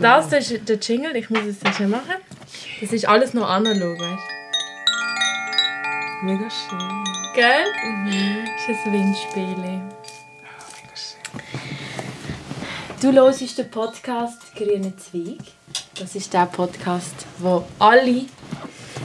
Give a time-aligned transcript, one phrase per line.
[0.00, 2.16] Das, das ist der Jingle, ich muss es schnell machen.
[2.80, 4.22] Das ist alles noch analog, weißt
[6.22, 7.04] Mega schön.
[7.34, 7.64] Gell?
[7.82, 8.44] Mhm.
[8.44, 9.56] Das ist ein Windspiel.
[9.56, 9.96] Mega
[10.94, 11.30] schön.
[13.00, 15.38] Du hörst den Podcast «Grüne Zweig».
[15.98, 18.26] Das ist der Podcast, wo alle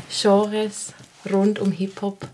[0.10, 0.94] Genres
[1.32, 2.28] rund um Hip-Hop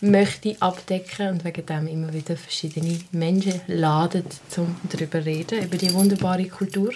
[0.00, 4.24] möchte abdecken und wegen dem immer wieder verschiedene Menschen laden,
[4.56, 6.92] um darüber zu reden, über die wunderbare Kultur.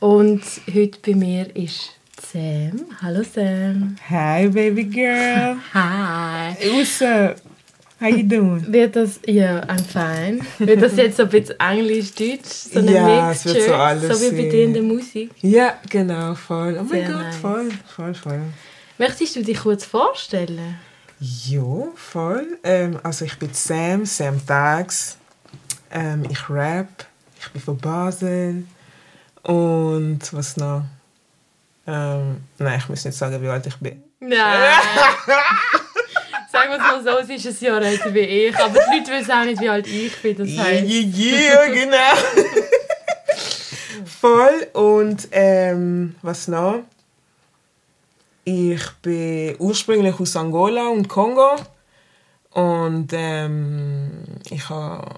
[0.00, 0.42] Und
[0.74, 1.90] heute bei mir ist
[2.32, 2.86] Sam.
[3.02, 3.96] Hallo Sam.
[4.08, 5.58] Hi, baby girl.
[5.74, 6.56] Hi.
[6.72, 7.36] What's up?
[8.00, 8.64] How you doing?
[8.72, 10.40] Wird das, ja, I'm fine.
[10.58, 12.72] Wird das jetzt so ein bisschen Englisch-Deutsch?
[12.72, 15.32] So eine Ja, es wird Mixture, so alles So wie bei dir in der Musik.
[15.42, 16.78] Ja, genau, voll.
[16.80, 17.36] Oh mein Gott, nice.
[17.36, 18.40] voll, voll, voll.
[18.96, 20.76] Möchtest du dich kurz vorstellen?
[21.20, 22.58] Jo, voll.
[22.64, 25.18] Ähm, also ich bin Sam, Sam Tags.
[25.90, 26.88] Ähm, ich rap.
[27.38, 28.64] Ich bin von Basel.
[29.42, 30.84] Und was noch?
[31.86, 34.02] Ähm, nein, ich muss nicht sagen, wie alt ich bin.
[34.20, 34.78] Nein.
[36.52, 38.56] Sagen wir es mal so, es ist ein Jahr älter wie ich.
[38.58, 40.36] Aber die Leute wissen auch nicht, wie alt ich bin.
[40.36, 42.16] Das ja, ja, genau.
[44.20, 44.66] Voll.
[44.72, 46.80] Und ähm, was noch?
[48.44, 51.56] Ich bin ursprünglich aus Angola und Kongo.
[52.50, 55.08] Und ähm, ich habe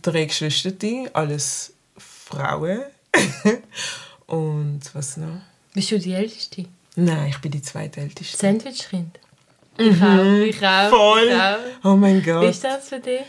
[0.00, 0.70] drei Geschwister,
[1.12, 2.82] alles Frauen.
[4.26, 5.40] und was noch?
[5.74, 6.66] bist du die Älteste?
[6.96, 8.36] Nein, ich bin die zweitälteste.
[8.36, 9.18] Sandwichkind?
[9.78, 10.34] Ich auch.
[10.44, 10.90] Ich auch.
[10.90, 11.28] Voll.
[11.28, 11.58] Ich auch.
[11.84, 12.44] Oh mein Wie Gott.
[12.50, 13.22] ist das für dich?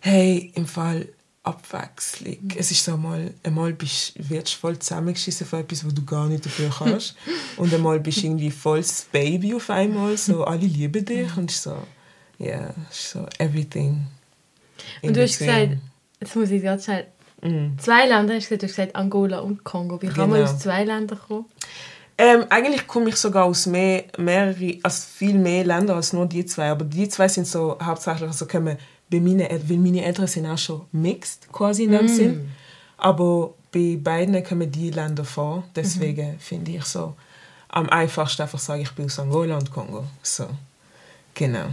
[0.00, 1.08] Hey, im Fall
[1.44, 2.52] Abwechslung.
[2.56, 6.26] Es ist so einmal, einmal bist, wirst du voll zusammengeschissen von etwas, wo du gar
[6.26, 7.16] nicht dafür kannst.
[7.56, 10.16] und einmal bist du irgendwie voll das Baby auf einmal.
[10.16, 11.36] So, alle lieben dich.
[11.36, 11.76] Und so,
[12.38, 14.08] ja, yeah, so everything.
[15.00, 15.76] in Und du hast gesagt,
[16.20, 17.06] jetzt muss ich gerade schnell.
[17.42, 17.78] Mm.
[17.78, 20.00] Zwei Länder hast du gesagt, du hast gesagt Angola und Kongo.
[20.02, 20.50] Wie kann man Genau.
[20.50, 21.44] aus zwei Ländern kommen?
[22.20, 26.44] Ähm, eigentlich komme ich sogar aus mehr, mehrere, also viel mehr Ländern als nur die
[26.44, 26.70] zwei.
[26.70, 28.76] Aber die zwei sind so hauptsächlich, also kommen
[29.10, 32.50] bei meinen, weil meine Eltern sind auch schon mixed quasi in dem Sinn.
[32.96, 35.62] Aber bei beiden kommen die Länder vor.
[35.76, 37.14] Deswegen finde ich so
[37.68, 40.04] am einfachsten einfach sagen, ich bin aus Angola und Kongo.
[40.22, 40.46] So,
[41.34, 41.66] genau.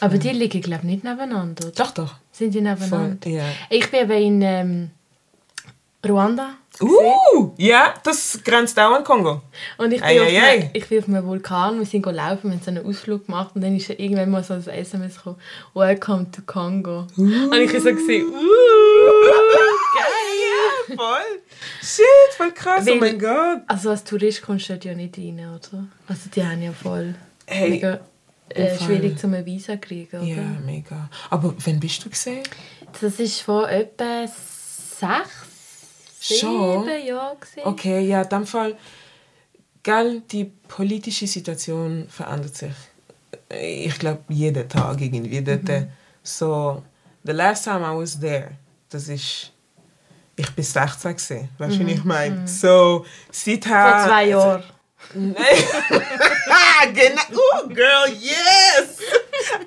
[0.00, 1.66] Aber die liegen, glaube ich, nicht nebeneinander.
[1.66, 1.74] Oder?
[1.74, 2.14] Doch, doch.
[2.32, 3.16] Sind die nebeneinander?
[3.22, 3.44] Voll, ja.
[3.70, 4.90] Ich bin eben in ähm,
[6.06, 6.54] Ruanda.
[6.80, 9.42] Uh, ja, das grenzt auch an Kongo.
[9.76, 10.70] Und ich bin, Ei, auf ei, einem, ei.
[10.72, 13.60] ich bin auf einem Vulkan, wir sind laufen, wir haben so einen Ausflug gemacht und
[13.60, 15.36] dann ist irgendwann mal so ein SMS gekommen,
[15.74, 17.06] «Welcome to Congo».
[17.16, 18.32] Und ich so, gesehen, «Uh,
[19.94, 21.42] geil!» Voll.
[21.82, 22.86] Shit, voll krass.
[22.86, 23.60] Weil- oh mein Gott.
[23.66, 25.86] Also als Tourist kommst du dort ja nicht rein, oder?
[26.08, 27.14] Also die haben ja voll
[27.46, 28.00] Hey, mega
[28.48, 30.26] äh, schwierig zum ein Visa kriegen, oder?
[30.26, 31.08] Ja, mega.
[31.30, 32.42] Aber wann bist du gesehen?
[33.00, 36.84] Das war vor etwa sechs, Schon?
[36.84, 37.40] sieben Jahren.
[37.40, 37.60] gewesen.
[37.64, 38.76] Okay, ja, in dem Fall,
[39.82, 42.72] gell, die politische Situation verändert sich.
[43.48, 45.42] Ich glaube, jeden Tag irgendwie.
[45.42, 45.88] Dort,
[46.22, 46.82] So,
[47.24, 48.52] the last time I was there,
[48.88, 49.50] das ist,
[50.36, 51.48] ich bin 16 gewesen.
[51.58, 52.46] Weißt du, wie ich meine?
[52.46, 53.90] So, seither...
[53.98, 54.62] Vor zwei Jahren.
[55.14, 55.34] Nein.
[56.86, 57.22] genau.
[57.32, 58.98] Oh, girl, yes!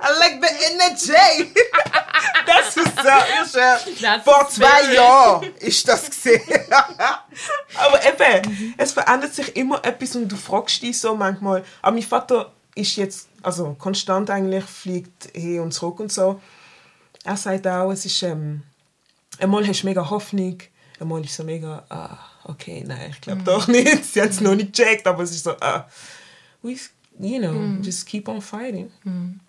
[0.00, 1.52] I like the energy!
[2.46, 4.94] das ist so, ist, That's vor zwei.
[4.94, 6.42] Jahren ist das gesehen.
[7.74, 11.64] Aber eben, es verändert sich immer etwas und du fragst dich so manchmal.
[11.82, 16.40] Aber mein Vater ist jetzt, also konstant eigentlich, fliegt hin und zurück und so.
[17.24, 18.62] Er sagt auch, es ist, ähm,
[19.38, 20.58] einmal hast du mega Hoffnung,
[21.00, 24.04] einmal ist so mega, ah, okay, nein, ich glaube doch nicht.
[24.12, 25.88] Sie hat es noch nicht gecheckt, aber es ist so, ah,
[26.62, 26.76] we,
[27.18, 28.90] you know, just keep on fighting.
[29.04, 29.40] Mhm.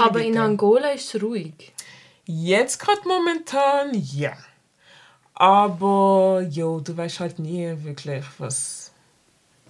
[0.00, 0.36] Aber in.
[0.38, 1.72] Angola ist es ruhig.
[2.24, 4.32] Jetzt gerade momentan, ja.
[5.34, 8.90] Aber, jo, du weißt halt nie wirklich, was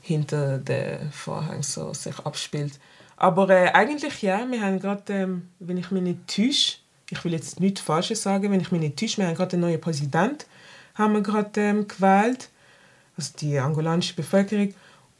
[0.00, 2.80] hinter den Vorhang so sich abspielt.
[3.16, 6.78] Aber äh, eigentlich ja, wir haben gerade, ähm, wenn ich mich nicht täusche,
[7.10, 9.62] ich will jetzt nichts Falsches sagen, wenn ich mich nicht täusche, wir haben gerade einen
[9.62, 10.46] neuen Präsident,
[10.94, 12.48] haben wir gerade ähm, gewählt,
[13.16, 14.72] also die angolanische Bevölkerung.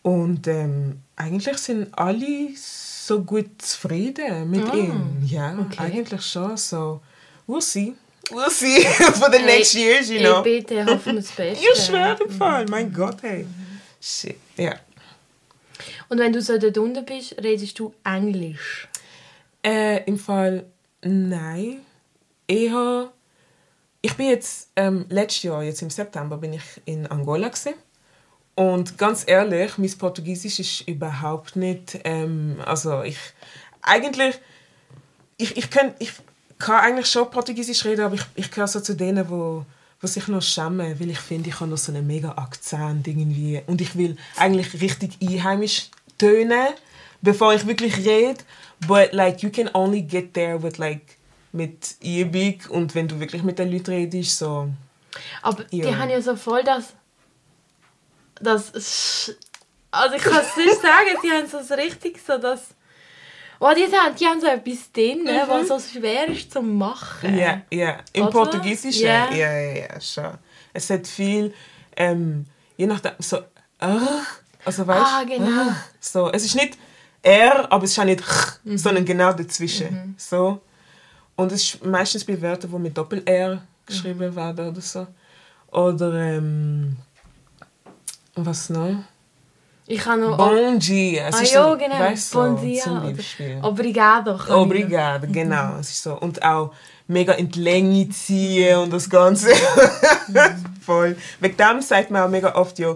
[0.09, 5.19] Und ähm, eigentlich sind alle so gut zufrieden mit Ah, ihm.
[5.27, 5.81] Ja, okay.
[5.81, 6.57] eigentlich schon.
[6.57, 7.03] So,
[7.47, 7.95] we'll see.
[8.31, 8.81] We'll see
[9.21, 10.43] for the next years, you know.
[10.43, 11.63] Ey, bitte, hoffen wir das Beste.
[11.63, 12.65] Ich schwöre im Fall.
[12.71, 13.47] Mein Gott, hey.
[14.01, 14.37] Shit.
[14.57, 14.77] Ja.
[16.09, 18.89] Und wenn du so dort unten bist, redest du Englisch?
[19.63, 20.65] Äh, Im Fall
[21.03, 21.81] nein.
[22.47, 23.13] Eher.
[24.01, 27.75] Ich bin jetzt ähm, letztes Jahr, jetzt im September, bin ich in Angola gewesen.
[28.59, 32.01] Und ganz ehrlich, mein Portugiesisch ist überhaupt nicht.
[32.03, 33.19] Ähm, also ich
[33.83, 34.35] eigentlich
[35.37, 36.11] ich, ich, kann, ich
[36.59, 39.65] kann eigentlich schon Portugiesisch reden, aber ich, ich gehöre so zu denen, wo
[40.01, 43.63] was ich noch schäme, weil ich finde, ich habe noch so einen mega Akzent irgendwie
[43.67, 46.69] und ich will eigentlich richtig einheimisch tönen,
[47.23, 48.39] bevor ich wirklich rede,
[48.87, 51.17] but like you can only get there with like
[51.53, 54.69] mit Übung und wenn du wirklich mit den Leuten redest, so
[55.43, 55.97] Aber die Ja.
[55.97, 56.95] haben ja so voll das.
[58.41, 59.35] Das Sch-
[59.91, 62.61] also ich kann es nicht sagen, die haben so richtig so das.
[63.61, 67.37] Oh, die, haben, die haben so etwas drin, was so schwer ist zu machen.
[67.37, 67.99] Ja, ja.
[68.13, 68.31] Im Oder?
[68.33, 69.33] Portugiesischen, Ja.
[69.33, 70.31] ja, ja, schon.
[70.73, 71.53] Es hat viel,
[71.97, 72.47] ähm,
[72.77, 73.39] je nachdem, so,
[73.81, 73.99] ah,
[74.65, 75.73] also weißt Ah, genau.
[75.99, 76.79] so, es ist nicht
[77.23, 78.79] R, aber es ist auch nicht ch, Mhm.
[78.79, 80.61] sondern genau dazwischen, so.
[81.35, 84.37] Und es ist meistens bei Wörtern, die mit Doppel-R geschrieben Mhm.
[84.37, 85.07] werden oder so.
[85.73, 86.97] Oder, ähm,
[88.47, 88.97] was noch?
[89.87, 90.37] Ich habe noch.
[90.37, 91.29] Bon dia.
[91.29, 91.99] Es ah ist ja, so, genau.
[91.99, 92.83] weißt bon so, dia.
[92.83, 93.59] zum Beispiel.
[93.63, 94.33] Obrigado.
[94.33, 94.49] noch.
[94.51, 95.79] Obrigado, genau.
[95.81, 96.15] Es ist so.
[96.19, 96.73] Und auch
[97.07, 99.49] mega in die Länge ziehen und das Ganze.
[100.85, 101.17] Voll.
[101.41, 102.95] Wegen dem sagt man auch mega oft, ja,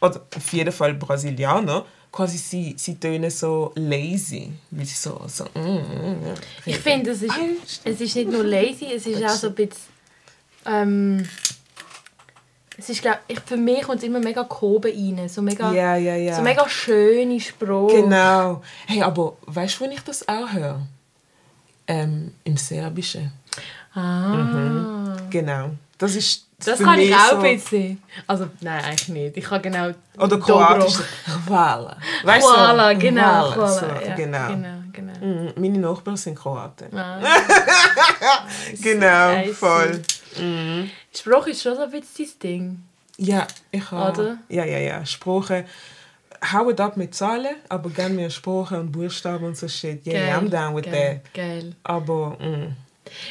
[0.00, 4.52] oder auf jeden Fall Brasilianer, quasi sie, sie tönen so lazy.
[4.70, 6.34] Weil sie so, so mm, mm, mm,
[6.66, 7.34] Ich finde, es ist,
[7.84, 9.92] es ist nicht nur lazy, es ist auch so ein bisschen.
[10.64, 11.28] Ähm,
[12.78, 15.28] es ist, glaub, ich, für mich kommt es immer mega gehoben rein.
[15.28, 16.36] So mega, Ja, ja, ja.
[16.36, 18.02] so mega schöne Sprache.
[18.02, 18.62] Genau.
[18.86, 20.80] Hey, aber weißt du, wo ich das auch höre?
[21.86, 23.32] Ähm, Im Serbischen.
[23.94, 25.16] Ah.
[25.30, 25.70] Genau.
[25.98, 28.02] Das ist Das kann ich auch so, ein bisschen.
[28.26, 29.36] Also, nein, eigentlich nicht.
[29.36, 29.90] Ich kann genau.
[30.18, 30.38] Oder.
[30.40, 30.98] Kroatisch.
[31.46, 31.96] Hvala.
[32.24, 32.50] Weißt du?
[32.50, 33.22] Voila, genau.
[33.22, 34.48] Hvala, Voila, so, ja, genau.
[34.48, 35.12] genau, genau.
[35.20, 36.96] Mhm, Meine Nachbarn sind Kroaten.
[36.96, 37.20] Ah,
[38.82, 39.52] Genau, I
[40.34, 40.88] voll.
[41.14, 42.82] Sprache ist schon so ein bisschen dein Ding.
[43.18, 44.20] Ja, ich habe.
[44.20, 44.38] Oder?
[44.48, 45.06] Ja, ja, ja.
[45.06, 45.64] Sprache.
[46.52, 50.04] Hauen ab mit Zahlen, aber gerne mehr Sprache und Buchstaben und so shit.
[50.04, 51.34] Yeah, Geil, I'm down with geil, that.
[51.34, 51.76] Geil.
[51.84, 52.74] Aber, mm,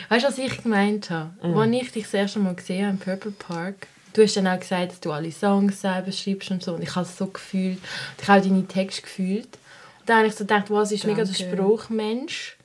[0.10, 1.32] Weißt du, was ich gemeint habe?
[1.42, 4.60] Als ich dich das erste Mal gesehen habe im Purple Park, du hast dann auch
[4.60, 6.74] gesagt, dass du alle Songs selber schreibst und so.
[6.74, 7.78] Und ich habe es so gefühlt.
[7.80, 9.48] Und ich habe auch deine Texte gefühlt.
[10.00, 11.58] Und dann habe ich so gedacht, wow, sie ist mega der Danke.
[11.58, 12.58] Spruchmensch.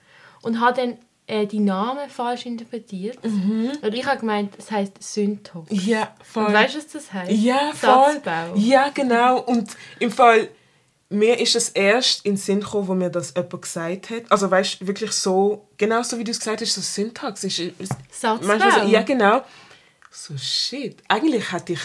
[0.42, 3.18] Und habe dann äh, die Namen falsch interpretiert.
[3.24, 5.66] Und ich habe gemeint, es heisst Syntax.
[5.70, 6.46] ja, voll.
[6.46, 7.32] Und weißt du, was das heisst?
[7.32, 8.14] Ja, voll.
[8.14, 8.54] Satzbau.
[8.56, 9.40] Ja, genau.
[9.40, 10.48] Und im Fall,
[11.08, 14.22] mir ist es erst in den Sinn gekommen, wo mir das jemand gesagt hat.
[14.30, 17.44] Also weißt du, wirklich so, genau so wie du es gesagt hast, so Syntax.
[17.44, 18.58] Ist, ist, Satzbau.
[18.58, 19.42] so, ja, genau.
[20.10, 21.02] So, shit.
[21.08, 21.80] Eigentlich hätte ich,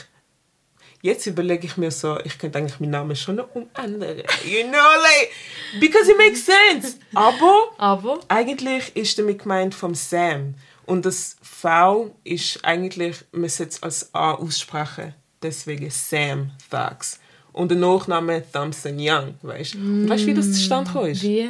[1.02, 4.18] jetzt überlege ich mir so, ich könnte eigentlich meinen Namen schon noch umändern.
[4.46, 5.32] You know, like,
[5.80, 6.98] because it makes sense.
[7.14, 10.56] Aber Aber eigentlich ist damit gemeint vom Sam.
[10.86, 15.14] Und das V ist eigentlich, man es als A aussprechen.
[15.42, 17.20] Deswegen Sam Thags.
[17.54, 19.78] Und der Nachname Thompson Young, weißt du?
[19.80, 21.24] Und weißt du, wie das zustande gekommen ist?
[21.24, 21.50] wie?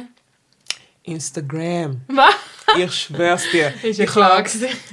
[1.04, 2.00] Instagram.
[2.08, 2.34] Was?
[2.78, 3.72] Ich schwör's dir.
[3.82, 4.48] Ist ich hab-.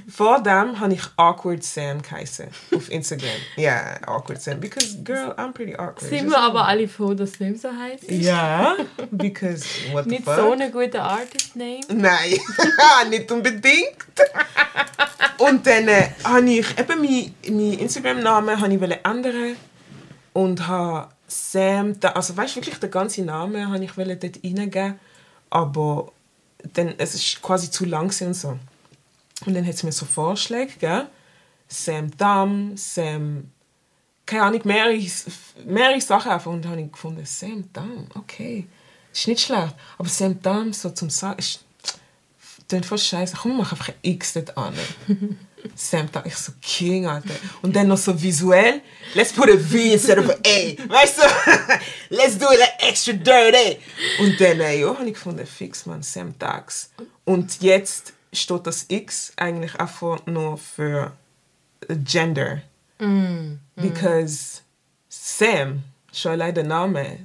[0.10, 2.48] Vor dem habe ich Awkward Sam geheißen.
[2.76, 3.30] Auf Instagram.
[3.56, 4.60] Ja, Awkward Sam.
[4.60, 6.02] Because, girl, I'm pretty awkward.
[6.02, 8.10] Sind wir aber alle froh, dass es nicht so heisst?
[8.10, 8.76] Ja,
[9.12, 10.36] because, what the Nicht fuck?
[10.36, 11.82] so ein guter Artist-Name.
[11.94, 12.40] Nein,
[13.10, 13.98] nicht unbedingt.
[15.38, 19.56] Und dann äh, habe ich eben meinen mein Instagram-Namen ändern
[20.34, 25.00] und habe Sam, also weißt du wirklich den ganzen Namen habe ich dort reingeben,
[25.50, 26.12] aber
[26.74, 28.60] dann es ist quasi zu lang und so.
[29.46, 31.08] Und dann hat es mir so Vorschläge gegeben,
[31.68, 33.52] Sam Dam, Sam,
[34.26, 35.00] keine Ahnung, mehrere,
[35.66, 38.68] mehrere Sachen einfach und dann habe ich gefunden, Sam Dam, okay,
[39.14, 41.64] ist nicht schlecht, aber Sam Dam so zum Sagen ist
[42.70, 43.36] klingt voll scheiße.
[43.36, 44.74] Komm, mach einfach ein X dort an.
[45.76, 47.34] Sam Dam, ich so King, Alter.
[47.62, 48.82] Und dann noch so visuell.
[49.14, 50.76] Let's put a V instead of a A.
[50.90, 51.22] Weißt du?
[52.16, 53.78] Let's do it like extra dirty.
[54.20, 56.92] Und dann, äh, ja, habe ich gefunden, fix, man, Sam Dags.
[57.26, 61.14] Und jetzt steht das X eigentlich einfach nur für
[62.04, 62.62] Gender.
[63.76, 64.62] Because
[65.08, 67.20] Sam, schon allein der Name,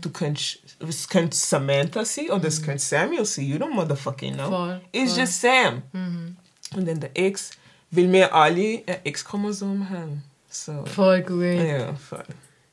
[0.00, 4.48] du könntest, es könnte Samantha sein oder es könnte Samuel sein, you don't motherfucking know.
[4.50, 5.20] Voll, It's voll.
[5.22, 5.82] just Sam.
[5.92, 7.50] Und dann der X,
[7.96, 10.22] weil wir alle ein X-Chromosom haben.
[10.50, 11.42] So, Voll gut.
[11.44, 12.24] ja, voll.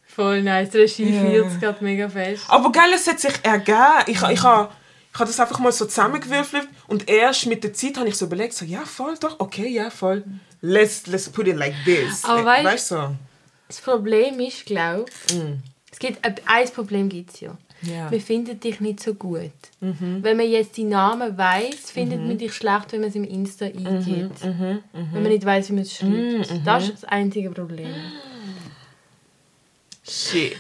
[0.06, 0.70] Voll nice.
[0.72, 1.22] Der Regie Ja.
[1.22, 2.44] fühlt es gerade mega fest.
[2.48, 3.78] Aber geil, es hat sich ergeben.
[4.08, 4.70] Ich, ich, habe
[5.13, 8.54] ich das einfach mal so zusammengewürfelt und erst mit der Zeit habe ich so überlegt,
[8.54, 10.24] so, ja, voll, doch, okay, ja, voll.
[10.62, 12.24] Let's, let's put it like this.
[12.25, 13.16] Aber Äh, weißt- weißt du?
[13.68, 15.38] Das Problem ist, glaube ich,
[15.92, 17.58] es gibt ein ein Problem gibt es ja.
[17.84, 18.10] Ja.
[18.10, 19.52] Man findet dich nicht so gut.
[19.80, 23.66] Wenn man jetzt die Namen weiß, findet man dich schlecht, wenn man es im Insta
[23.66, 24.44] eingibt.
[24.44, 24.84] Wenn
[25.14, 26.66] man nicht weiß, wie man es schreibt.
[26.66, 27.90] Das ist das einzige Problem.
[30.12, 30.58] Shit.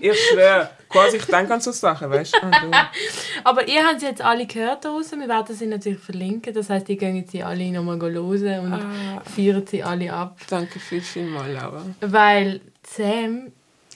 [0.00, 0.70] ich schwöre.
[0.88, 2.46] Quasi, ich denke an so Sachen, weißt du?
[3.44, 5.18] Aber ihr habt sie jetzt alle gehört draußen.
[5.18, 6.54] Wir werden sie natürlich verlinken.
[6.54, 9.22] Das heisst, ihr gehen sie alle nochmal hören und ah.
[9.24, 10.38] feiern sie alle ab.
[10.48, 11.82] Danke viel, viel mal, Laura.
[12.00, 13.50] Weil Sam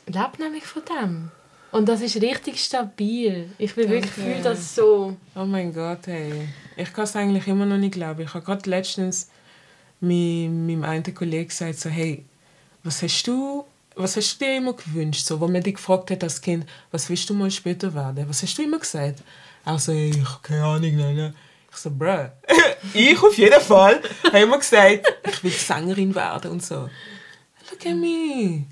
[0.06, 1.30] lebt nämlich von dem.
[1.70, 3.50] Und das ist richtig stabil.
[3.58, 5.16] Ich will wirklich fühlen, dass so.
[5.34, 6.48] Oh mein Gott, hey.
[6.76, 8.22] Ich kann es eigentlich immer noch nicht glauben.
[8.22, 9.28] Ich habe gerade letztens
[10.00, 12.24] mit meinem einen Kollegen gesagt, so, hey,
[12.84, 13.64] was hast du,
[13.96, 15.26] was hast du dir immer gewünscht?
[15.26, 18.28] So, wo man dich gefragt hat als Kind, was willst du mal später werden?
[18.28, 19.22] Was hast du immer gesagt?
[19.64, 20.96] Also, ich habe keine Ahnung.
[20.96, 21.34] Ne?
[21.70, 22.28] Ich so, bruh,
[22.94, 26.88] ich auf jeden Fall habe immer gesagt, ich will Sängerin werden und so.
[27.70, 28.64] Look at me.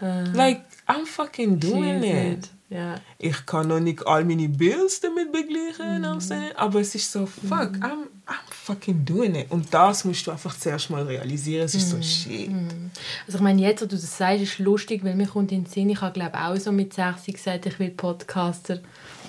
[0.00, 2.48] Uh, like, I'm fucking doing it.
[2.70, 3.00] Yeah.
[3.18, 6.56] Ich kann noch nicht all meine Bills damit begleichen, mm.
[6.56, 7.84] aber es ist so, fuck, mm.
[7.84, 9.50] I'm, I'm fucking doing it.
[9.50, 11.96] Und das musst du einfach zuerst mal realisieren, es ist mm.
[11.96, 12.50] so shit.
[12.50, 12.90] Mm.
[13.26, 15.70] Also ich meine, jetzt, wo du das sagst, ist lustig, weil mir kommt in den
[15.70, 18.80] Sinn, ich habe glaube auch so mit 60 gesagt, ich will Podcaster.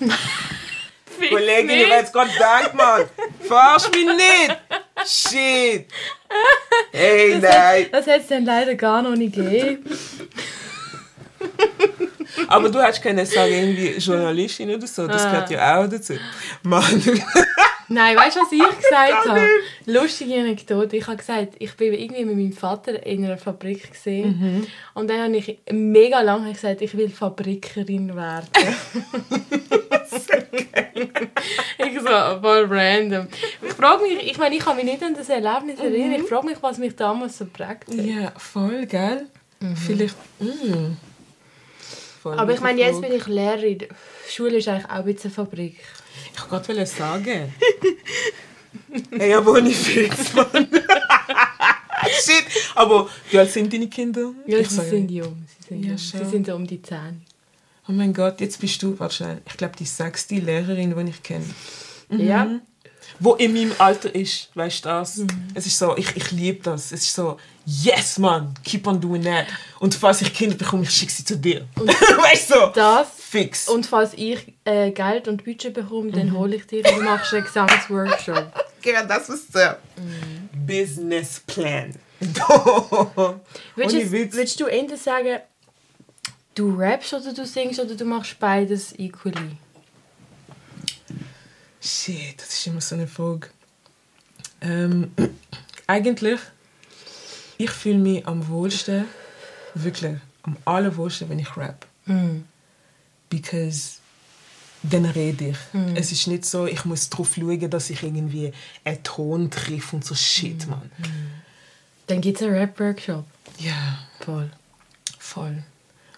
[1.30, 3.02] Kollegin, ich jetzt gerade gedacht, Mann,
[3.40, 4.58] verarsch mich nicht.
[5.06, 5.86] Shit.
[6.90, 7.84] Hey, das nein.
[7.84, 9.84] Hat, das hätte es dann leider gar noch nicht gegeben.
[12.48, 15.30] Aber du hättest können sagen, irgendwie Journalistin oder so, das ah.
[15.30, 16.14] gehört ja auch dazu.
[16.62, 17.02] Mann.
[17.88, 19.46] Nein, weißt du, was ich gesagt habe?
[19.86, 20.96] Lustige Anekdote.
[20.96, 24.66] Ich habe gesagt, ich bin irgendwie mit meinem Vater in einer Fabrik gesehen mhm.
[24.94, 28.48] und dann habe ich mega lange gesagt, ich will Fabrikerin werden.
[31.78, 33.28] ich so, voll random.
[33.62, 36.24] Ich frage mich, ich meine, ich kann mich nicht an das Erlebnis erinnern, mhm.
[36.24, 37.94] ich frage mich, was mich damals so prägt hat.
[37.94, 39.26] Ja, voll, gell?
[39.60, 39.76] Mhm.
[39.76, 40.16] Vielleicht,
[42.24, 42.38] mm.
[42.38, 43.78] Aber ich meine, jetzt bin ich Lehrerin.
[44.28, 45.76] Schule ist eigentlich auch ein bisschen eine Fabrik.
[46.34, 47.54] Ich wollte gerade sagen.
[49.10, 50.46] hey, aber nicht fix, Mann.
[52.22, 52.44] Shit.
[52.74, 54.32] Aber wie alt sind deine Kinder?
[54.46, 55.44] Ja, ich sie sage, sind jung.
[55.46, 55.98] Sie sind, ja, jung.
[55.98, 57.22] sie sind so um die 10.
[57.88, 61.22] Oh mein Gott, jetzt bist du, warte schnell, ich glaube die sechste Lehrerin, die ich
[61.22, 61.44] kenne.
[62.08, 62.20] Mhm.
[62.20, 62.60] Ja
[63.20, 65.16] wo in meinem Alter ist, weißt du das?
[65.16, 65.28] Mhm.
[65.54, 66.92] Es ist so, ich, ich liebe das.
[66.92, 69.46] Es ist so, yes, man, keep on doing that.
[69.78, 71.66] Und falls ich Kinder bekomme, ich schicke sie zu dir.
[71.76, 72.54] weißt du?
[72.54, 73.08] So, das.
[73.34, 73.68] Fix.
[73.68, 76.38] Und falls ich äh, Geld und Budget bekomme, dann mhm.
[76.38, 78.46] hole ich dir und du machst einen Gesangsworkshop.
[78.82, 80.66] genau, das ist der mhm.
[80.66, 81.94] Business Plan.
[83.74, 85.40] willst, willst du eher sagen,
[86.54, 89.56] du rappst oder du singst oder du machst beides equally?
[91.84, 93.48] Shit, das ist immer so eine Frage.
[94.62, 95.12] Ähm,
[95.86, 96.40] eigentlich,
[97.58, 99.04] ich fühle mich am wohlsten,
[99.74, 101.86] wirklich am allerwohlsten, wenn ich rap.
[102.06, 102.40] Mm.
[103.28, 103.98] Because
[104.82, 105.56] dann rede ich.
[105.72, 105.94] Mm.
[105.94, 108.52] Es ist nicht so, ich muss darauf schauen, dass ich irgendwie
[108.84, 110.70] einen Ton treffe und so Shit, mm.
[110.70, 110.90] man.
[110.98, 111.42] Mm.
[112.06, 113.24] Dann gibt es einen Rap-Workshop.
[113.58, 113.98] Ja.
[114.20, 114.50] Voll.
[115.18, 115.62] Voll.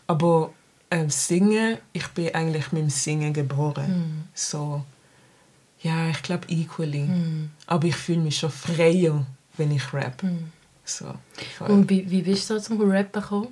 [0.06, 0.52] Aber
[0.92, 3.90] ähm, Singen, ich bin eigentlich mit dem Singen geboren.
[3.90, 4.28] Mm.
[4.34, 4.84] So
[5.82, 7.04] ja, ich glaube equally.
[7.04, 7.50] Mm.
[7.66, 10.22] Aber ich fühle mich schon freier, wenn ich rap.
[10.22, 10.50] Mm.
[10.84, 11.14] So,
[11.60, 13.48] Und wie, wie bist du zum Rappen gekommen?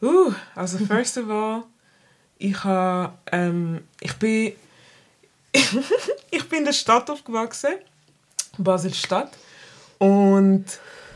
[0.00, 1.64] Uh, also first of all,
[2.38, 4.52] ich habe, ähm, ich bin,
[6.30, 7.74] ich bin in der Stadt aufgewachsen,
[8.58, 9.32] Basel-Stadt.
[9.98, 10.66] Und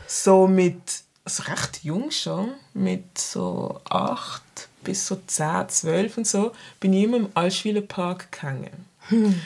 [0.07, 0.81] so mit,
[1.23, 4.43] also recht jung schon, mit so acht
[4.83, 8.85] bis so zehn, zwölf und so, bin ich immer im Altschwiler Park gegangen.
[9.09, 9.39] Hm.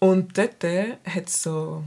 [0.00, 1.84] Und dort hat es so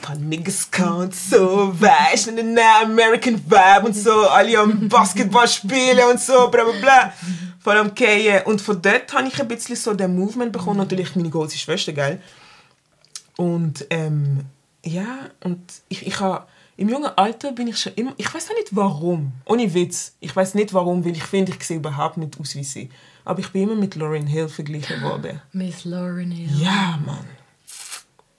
[0.00, 6.10] paar Niggas und so, weißt du, einen American Vibe und so, alle am Basketball spielen
[6.10, 7.12] und so, bla bla bla.
[7.60, 8.44] Vor allem Keien.
[8.44, 11.92] Und von dort habe ich ein bisschen so den Movement bekommen, natürlich meine große Schwester,
[11.92, 12.20] gell?
[13.36, 14.46] Und ähm,
[14.84, 18.54] ja, und ich, ich habe im jungen Alter bin ich schon immer, ich weiß auch
[18.54, 22.38] nicht warum, ohne Witz, ich weiß nicht warum, weil ich finde, ich sehe überhaupt nicht
[22.40, 22.88] aus wie sie.
[23.28, 25.42] Aber ich bin immer mit Lauren Hill verglichen worden.
[25.52, 26.48] Miss Lauren Hill.
[26.62, 27.26] Ja, Mann.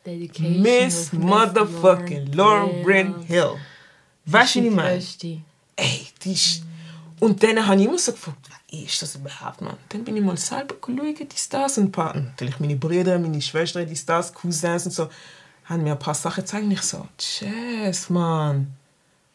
[0.03, 3.51] Dedication Miss Motherfucking Lauren, Lauren Hill.
[4.25, 5.43] Weißt du, was ich meine?
[5.75, 6.63] Ey, die ist...
[7.19, 9.77] Und dann habe ich immer so gefragt, was ist das überhaupt, Mann?
[9.89, 13.39] Dann bin ich mal selber schauen, die Stars und ein paar, natürlich meine Brüder, meine
[13.43, 15.08] Schwestern, die Stars, Cousins und so,
[15.65, 18.74] haben mir ein paar Sachen gezeigt und ich so, Tschüss, Mann.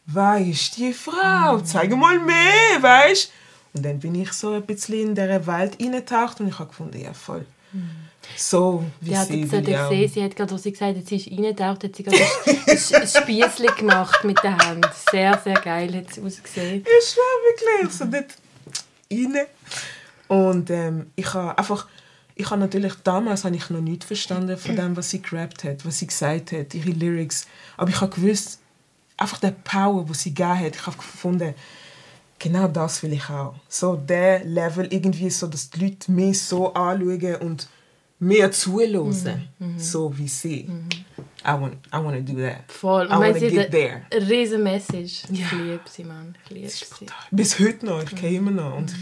[0.05, 1.61] Wer ist die Frau?
[1.61, 3.44] Zeig mal mehr, weißt du?
[3.75, 6.99] Und dann bin ich so ein bisschen in dieser Welt eingetaucht und ich habe gefunden,
[6.99, 7.45] ja voll.
[7.73, 7.89] Mhm.
[8.37, 9.87] So wie ja, sie will ja.
[9.89, 12.57] gesehen, sie hat gerade, als sie gesagt hat, sie ist eingetaucht, hat sie gerade ein,
[12.67, 14.87] ein Spießchen gemacht mit der Hand.
[15.11, 16.83] Sehr, sehr geil hat es ausgesehen.
[16.83, 18.35] Ich war wirklich so dort
[19.11, 19.45] rein.
[20.27, 21.87] Und ähm, ich habe einfach,
[22.33, 25.85] ich habe natürlich, damals habe ich noch nichts verstanden von dem, was sie gerappt hat,
[25.85, 27.45] was sie gesagt hat, ihre Lyrics.
[27.77, 28.59] Aber ich habe gewusst,
[29.17, 31.53] einfach der Power, die sie gegeben hat, ich habe gefunden,
[32.39, 33.55] genau das will ich auch.
[33.67, 37.67] So der Level irgendwie so, dass die Leute mich so anschauen und
[38.19, 40.69] mehr zuhören, so wie sie.
[41.47, 42.63] I want, I want to do that.
[42.67, 43.05] Voll.
[43.05, 44.01] I want to get there.
[44.11, 45.23] Riesen Message.
[45.29, 45.45] Ja.
[45.45, 46.35] Ich liebe sie, Mann.
[46.45, 46.85] Ich liebe sie.
[46.89, 47.17] brutal.
[47.29, 48.77] Bis heute noch, ich kenne immer noch.
[48.77, 48.95] Und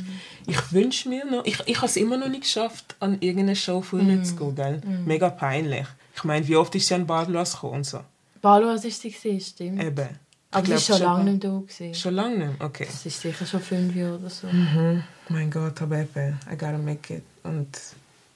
[0.45, 3.55] ich, ich wünsche mir noch, ich, ich habe es immer noch nicht geschafft, an irgendeine
[3.55, 4.55] Show von ihnen zu gehen.
[4.55, 4.81] Gell?
[5.05, 5.87] Mega peinlich.
[6.15, 8.01] Ich meine, wie oft ist sie an Barlos gekommen und so?
[8.41, 9.81] Balo, was ist sie stimmt.
[9.81, 10.09] Eben.
[10.53, 11.93] Aber glaub ist schon lange nicht da gewesen.
[11.95, 12.61] Schon lange nicht?
[12.61, 12.85] Okay.
[12.85, 14.47] Das ist sicher schon fünf Jahre oder so.
[14.47, 15.03] Mhm.
[15.29, 17.23] Mein Gott, aber eben, I gotta make it.
[17.43, 17.69] Und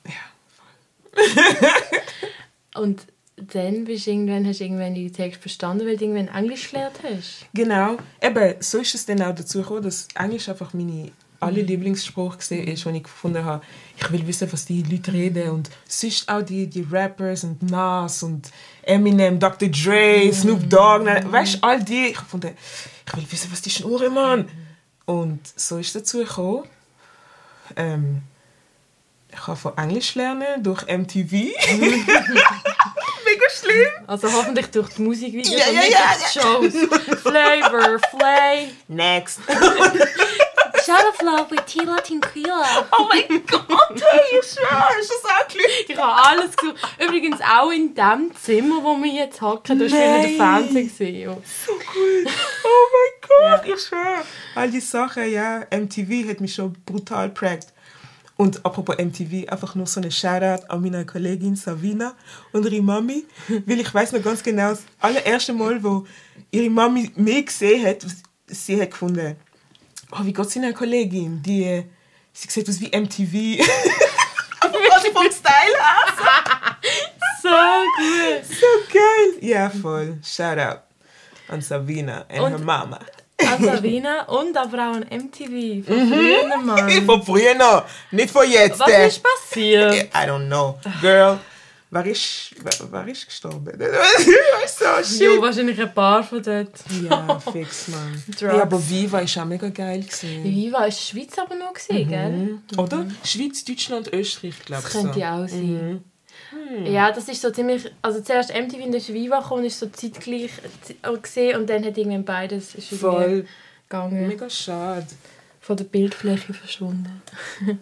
[0.06, 0.14] ja.
[2.82, 3.02] Und
[3.36, 7.46] dann bist irgendwann, hast du irgendwann die Text verstanden, weil du irgendwann Englisch gelernt hast.
[7.54, 7.98] Genau.
[8.22, 12.68] Eben, so ist es dann auch dazu gekommen, dass Englisch einfach meine alle Lieblingsspruch gesehen
[12.68, 13.64] ist, wo ich gefunden habe,
[13.98, 18.24] ich will wissen, was die Leute reden und sonst auch die, die Rappers und Nas
[18.24, 18.52] und
[18.84, 19.70] Eminem, Dr.
[19.70, 23.70] Dre, Snoop Dogg, nein, weißt du, all die, ich fand, ich will wissen, was die
[23.70, 24.50] schnurren, Mann.
[25.06, 26.64] Und so ist es dazu gekommen.
[27.76, 28.22] Ähm,
[29.32, 31.32] ich habe von Englisch lernen durch MTV.
[33.26, 33.88] Mega schlimm.
[34.08, 36.74] Also hoffentlich durch die Musikvideos Ja, und ja, nicht ja, Shows.
[37.22, 38.72] Flavor, Flay.
[38.88, 39.40] Next.
[40.96, 42.64] Flow with Tila Tinquila.
[42.98, 45.90] Oh mein Gott, hey, ich schwöre, ist das auch glücklich?
[45.90, 46.78] Ich habe alles gesucht.
[47.00, 50.30] Übrigens auch in dem Zimmer, wo wir jetzt hocken, da war der.
[50.30, 50.84] Fernseher.
[50.84, 51.38] gewesen, ja.
[51.66, 52.26] So cool.
[52.64, 54.24] Oh mein Gott, ich schwöre.
[54.56, 55.66] All die Sachen, ja.
[55.72, 57.74] MTV hat mich schon brutal prägt.
[58.38, 62.14] Und apropos MTV, einfach nur so eine Shoutout an meine Kollegin Savina
[62.54, 63.26] und ihre Mami.
[63.66, 66.06] Weil ich weiß noch ganz genau, das allererste Mal, wo
[66.52, 68.06] ihre Mami mich gesehen hat,
[68.46, 69.36] sie hat gefunden,
[70.12, 71.42] oh, wie geht seine Kollegin?
[71.44, 71.84] Die, äh,
[72.34, 73.64] sie sieht aus wie MTV.
[74.62, 76.78] Also vom Style her.
[77.40, 78.46] So gut.
[78.46, 79.50] So geil.
[79.50, 80.18] Ja, voll.
[80.24, 80.80] Shoutout
[81.48, 83.00] an Savina und Und- her Mama.
[83.40, 85.86] An Savina und an MTV.
[85.86, 86.92] Von früher, Mann.
[87.06, 88.80] Von früher noch, nicht von jetzt.
[88.80, 89.08] Was äh.
[89.08, 89.94] ist passiert?
[89.94, 90.80] I don't know.
[91.02, 91.40] Girl,
[91.90, 93.68] wer ist, wer, wer ist gestorben?
[93.80, 95.42] weißt du, Jo, shit.
[95.42, 96.72] wahrscheinlich ein paar von dort.
[97.10, 98.24] Ja, fix, man.
[98.40, 100.02] Ja, aber Viva ist auch mega geil.
[100.02, 100.44] Gewesen.
[100.44, 102.60] Viva war Schweiz aber noch, gewesen, gell?
[102.78, 103.08] Oder?
[103.24, 104.94] Schweiz, Deutschland, Österreich, glaube ich.
[104.94, 105.26] Das könnte so.
[105.26, 106.04] auch sein.
[106.86, 107.90] Ja, das ist so ziemlich...
[108.02, 110.52] Also zuerst MTV und dann ist Viva gekommen, ist so zeitgleich
[111.22, 113.48] gesehen und dann hat irgendwann beides ist irgendwie Voll.
[113.90, 114.28] gegangen.
[114.28, 115.08] Mega schade.
[115.60, 117.22] Von der Bildfläche verschwunden.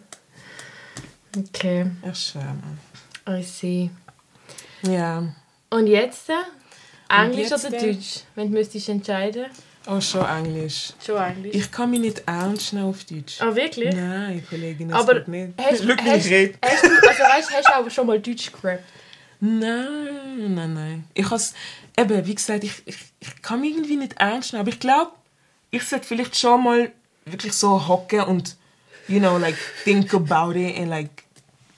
[1.38, 2.80] okay, schwöre, man.
[3.28, 3.90] I see.
[4.84, 5.24] Ja.
[5.70, 6.30] Und jetzt?
[7.10, 8.22] Englisch jetzt, oder Deutsch?
[8.36, 9.46] Wenn du müsstest entscheiden.
[9.88, 10.94] Oh, schon Englisch.
[11.06, 11.56] Schon Englisch.
[11.56, 13.40] Ich kann mich nicht ernst nehmen auf Deutsch.
[13.40, 13.94] Ah, wirklich?
[13.94, 15.54] Nein, Kollegin, das Aber geht nicht.
[15.58, 15.90] hast, Schau,
[16.64, 18.84] hast, also weißt, hast du auch schon mal Deutsch gerappt?
[19.40, 21.04] Nein, nein, nein.
[21.14, 21.54] Ich has,
[21.98, 24.62] eben, wie gesagt, ich, ich, ich kann mich irgendwie nicht ernst nehmen.
[24.62, 25.12] Aber ich glaube,
[25.70, 26.92] ich sollte vielleicht schon mal
[27.26, 28.56] wirklich so hocken und,
[29.08, 31.25] you know, like, think about it and like,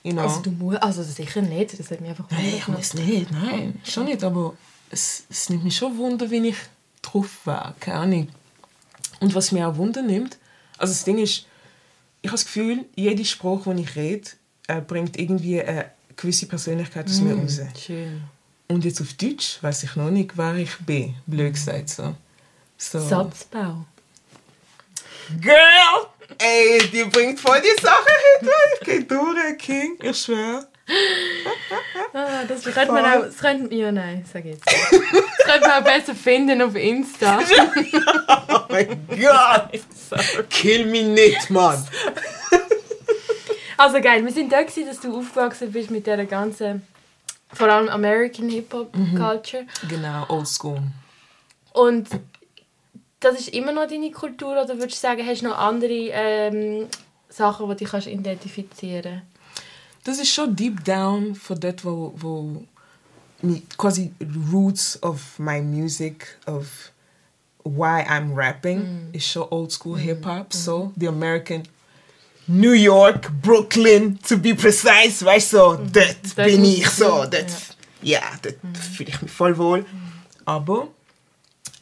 [0.02, 0.22] you know.
[0.22, 3.80] Also du musst, also sicher nicht, das hat mich einfach nein, ich muss nicht, nein,
[3.84, 4.22] schon nicht.
[4.24, 4.54] Aber
[4.90, 6.56] es, es nimmt mich schon Wunder, wenn ich
[7.02, 7.74] drauf war.
[7.80, 8.28] Keine Ahnung.
[9.20, 10.38] Und was mich auch Wunder nimmt,
[10.78, 11.46] also das Ding ist,
[12.22, 14.28] ich habe das Gefühl, jeder Spruch, den ich rede,
[14.66, 17.60] äh, bringt irgendwie eine gewisse Persönlichkeit aus mir raus.
[17.78, 18.22] Schön.
[18.68, 21.14] Und jetzt auf Deutsch weiß ich noch nicht, wer ich bin.
[21.26, 22.14] Blöd gesagt so.
[22.76, 23.00] so.
[23.00, 23.86] Satzbau.
[25.40, 26.06] Girl!
[26.38, 28.06] Ey, die bringt voll die Sache
[28.40, 28.54] hinter.
[28.74, 29.98] Ich geh durch, King.
[30.02, 30.66] Ich schwöre.
[32.14, 34.62] Ah, das könnte man auch, das könnte, ja nein, sag jetzt.
[34.66, 37.40] Das könnte man auch besser finden auf Insta.
[38.50, 39.80] Oh mein Gott!
[40.50, 41.86] Kill mich nicht, Mann!
[43.76, 46.86] Also geil, wir sind da gewesen, dass du aufgewachsen bist mit dieser ganzen,
[47.52, 49.66] vor allem American Hip-Hop-Culture.
[49.88, 50.82] Genau, oldschool.
[51.72, 52.08] Und
[53.20, 56.86] das ist immer noch deine Kultur oder würdest du sagen, hast du noch andere ähm,
[57.28, 59.22] Sachen, die du kannst identifizieren
[60.04, 62.62] Das ist schon deep down von dort, wo, wo
[63.76, 64.12] quasi
[64.52, 66.92] roots of my music, of
[67.64, 70.52] why I'm rapping, ist schon oldschool Hip-Hop.
[70.52, 71.62] So, the American
[72.46, 77.52] New York, Brooklyn, to be precise, weißt du, so, dort Dort bin ich so, dort,
[78.00, 78.56] ja, dort
[78.94, 79.84] fühle ich mich voll wohl.
[80.46, 80.88] Aber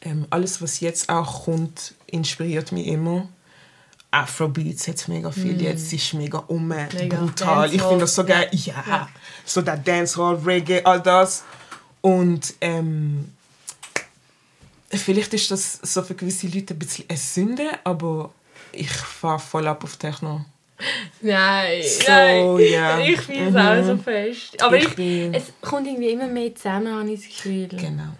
[0.07, 3.27] ähm, alles, was jetzt auch kommt, inspiriert mich immer.
[4.09, 7.17] Afrobeats hat mega viel jetzt, ist mega um, Mega.
[7.17, 7.65] brutal.
[7.67, 7.89] Ich Dancehall.
[7.89, 8.49] finde das so geil.
[8.53, 9.09] Ja, Ja.
[9.45, 11.43] so der Dancehall, Reggae, all das.
[12.01, 13.33] Und ähm,
[14.89, 18.31] vielleicht ist das so für gewisse Leute ein bisschen eine Sünde, aber
[18.71, 20.45] ich fahre voll ab auf Techno.
[21.21, 22.67] Nein, So, nein.
[22.71, 22.99] ja.
[23.03, 23.57] Ich fühle es Mhm.
[23.57, 24.61] auch so fest.
[24.63, 27.67] Aber Ich ich, es kommt irgendwie immer mehr zusammen, habe ich das Gefühl.
[27.67, 28.13] Genau.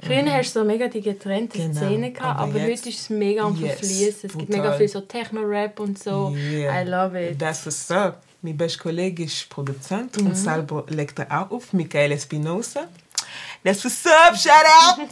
[0.00, 3.10] Früher hast du so mega die getrennten Genau, Szenen gehabt, aber aber, heute ist es
[3.10, 4.30] mega am Yes, Verfließen.
[4.30, 6.30] Es gibt mega viel so Techno-Rap und so.
[6.36, 6.82] Yeah.
[6.82, 7.38] I love it.
[7.38, 8.22] That's what's up.
[8.40, 10.28] Mein bester Kollege ist Produzent Mhm.
[10.28, 12.86] und selber legt er auch auf, Michael Espinosa.
[13.64, 14.52] That's what's up, shout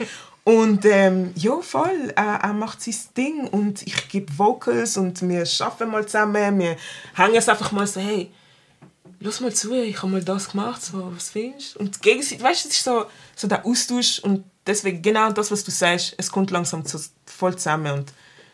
[0.00, 0.08] out!
[0.44, 5.44] und ähm, ja, voll, er, er macht sein Ding und ich gebe Vocals und wir
[5.60, 6.76] arbeiten mal zusammen, wir
[7.14, 8.30] hängen es einfach mal so, hey,
[9.20, 11.80] lass mal zu, ich habe mal das gemacht, so, was findest du?
[11.80, 13.04] Und gegenseitig, weißt du, es ist so,
[13.40, 17.56] so der Austausch und deswegen genau das, was du sagst, es kommt langsam zu, voll
[17.56, 18.12] zusammen und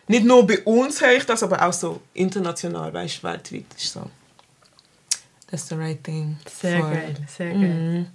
[0.09, 3.93] nicht nur bei uns höre ich das, aber auch so international, weißt du, weltweit ist
[3.93, 4.03] so.
[5.51, 6.37] That's the right thing.
[6.61, 6.91] Sehr Voll.
[6.93, 8.07] geil, sehr geil.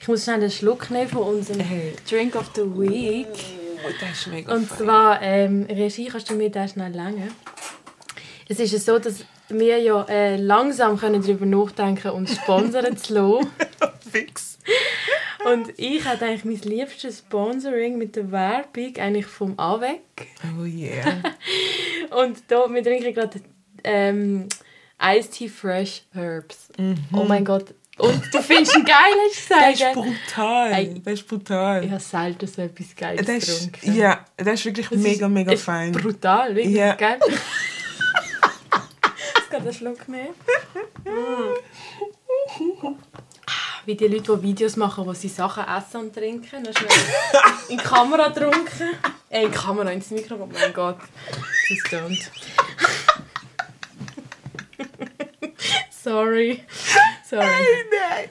[0.00, 1.94] Ich muss schnell einen Schluck nehmen von unserem Hey.
[2.08, 3.26] Drink of the Week.
[3.84, 4.78] Oh, das ist mega Und fein.
[4.78, 7.28] zwar, ähm, Regie, kannst du mir das schnell länger?
[8.48, 13.14] Es ist ja so, dass wir ja äh, langsam können darüber nachdenken uns sponsern zu
[13.14, 13.50] lassen.
[15.52, 20.00] Und ich hatte eigentlich mein liebstes Sponsoring mit der Werbung eigentlich vom AWEC.
[20.60, 21.22] Oh yeah.
[22.22, 23.40] Und da, wir trinken gerade
[23.84, 24.48] ähm,
[25.00, 26.68] Iced Tea Fresh Herbs.
[27.12, 27.74] Oh mein Gott.
[27.98, 28.94] Und du findest ihn geil,
[29.28, 29.94] hast du Das ist gesagt?
[29.94, 30.72] brutal.
[30.72, 31.00] Ey.
[31.04, 31.84] Das ist brutal.
[31.84, 33.98] Ich habe selten so etwas Geiles Das ist, getrunken.
[34.00, 35.92] ja, das ist wirklich Das mega, ist mega echt fein.
[35.92, 36.94] Brutal, wirklich Ja.
[36.94, 37.18] geil.
[39.36, 40.28] Jetzt geht ein Schluck mehr.
[43.88, 46.62] Wie die Leute, die Videos machen, wo sie Sachen essen und trinken.
[46.62, 46.90] Dann schnell
[47.70, 48.90] in die Kamera trunken.
[49.30, 50.34] Äh, in die Kamera, ins Mikro.
[50.38, 50.98] Oh mein Gott.
[51.70, 52.30] Das stimmt.
[56.04, 56.62] Sorry.
[57.24, 57.46] Sorry.
[57.46, 58.28] Nein.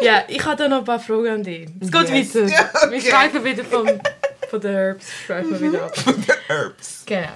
[0.00, 1.68] Ja, ich habe da noch ein paar Fragen an dich.
[1.78, 2.34] Es geht Yes.
[2.34, 2.48] weiter.
[2.48, 2.90] Ja, okay.
[2.90, 3.88] Wir schweifen wieder vom,
[4.50, 5.92] von den Herbs schweifen wir wieder ab.
[6.48, 7.04] Herbs.
[7.06, 7.28] Genau.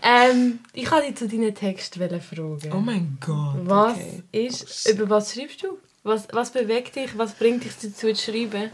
[0.00, 2.72] Ähm, ich wollte dich zu deinen Texten fragen.
[2.72, 3.56] Oh mein Gott.
[3.64, 4.22] was okay.
[4.32, 5.76] ist, über was schreibst du?
[6.08, 7.16] Was, was bewegt dich?
[7.18, 8.70] Was bringt dich dazu zu schreiben?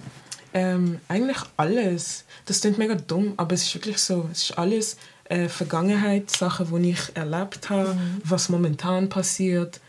[0.53, 2.25] Ähm, eigentlich alles.
[2.47, 4.29] Das klingt mega dumm, aber es ist wirklich so.
[4.31, 9.81] Es ist alles äh, Vergangenheit, Sachen, die ich erlebt habe, was momentan passiert,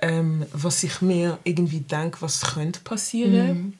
[0.00, 3.76] ähm, was ich mir irgendwie denke, was könnte passieren,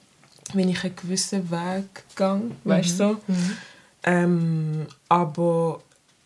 [0.52, 3.04] wenn ich einen gewissen Weg gehe, weißt du?
[3.10, 3.20] so?
[4.02, 5.80] Ähm, aber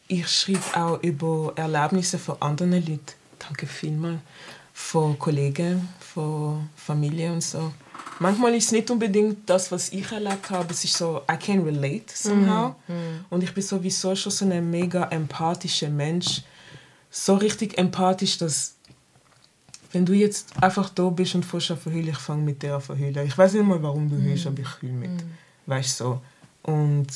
[0.07, 3.13] ich schreibe auch über Erlebnisse von anderen Leuten.
[3.39, 4.21] Danke vielmals.
[4.81, 7.73] Von Kollegen, von Familie und so.
[8.21, 10.73] Manchmal ist es nicht unbedingt das, was ich erlebt habe.
[10.73, 12.75] Es ist so, I can relate somehow.
[13.29, 16.43] Und ich bin sowieso schon so ein mega empathischer Mensch.
[17.11, 18.77] So richtig empathisch, dass
[19.93, 22.81] wenn du jetzt einfach da bist und fährst an verhüllen, ich fange mit dir an
[22.81, 23.27] verhüllen.
[23.27, 25.25] Ich weiß nicht mal, warum du hörst, aber ich heule mit.
[25.67, 26.23] Weißt du so.
[26.63, 27.09] Und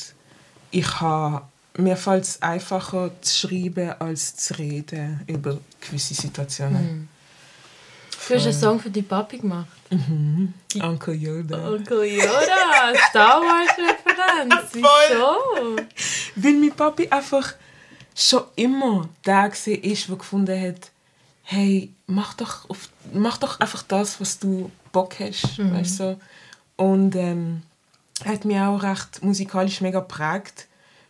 [0.71, 1.43] ich habe
[1.79, 7.09] mir fällt es einfacher zu schreiben als zu reden über gewisse Situationen.
[8.29, 9.67] Du hast einen Song für die Papi gemacht.
[10.81, 11.71] Uncle Yoda.
[11.71, 14.71] Onkel Yoda, Star Wars-Referenz.
[14.73, 15.77] Wieso?
[16.37, 17.55] Weil mein Papi einfach
[18.15, 20.91] schon immer der war, der gefunden hat,
[21.43, 25.59] hey, mach doch, auf, mach doch einfach das, was du Bock hast.
[25.59, 26.21] Weißt du?
[26.77, 27.63] Und ähm,
[28.25, 30.69] hat mich auch recht musikalisch mega geprägt.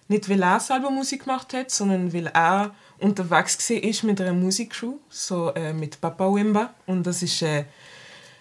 [0.09, 4.95] Nicht, weil er selber Musik gemacht hat, sondern weil er unterwegs war mit einer Musikcrew,
[5.09, 6.75] so äh, mit Papa Wimba.
[6.87, 7.65] Und das ist, äh,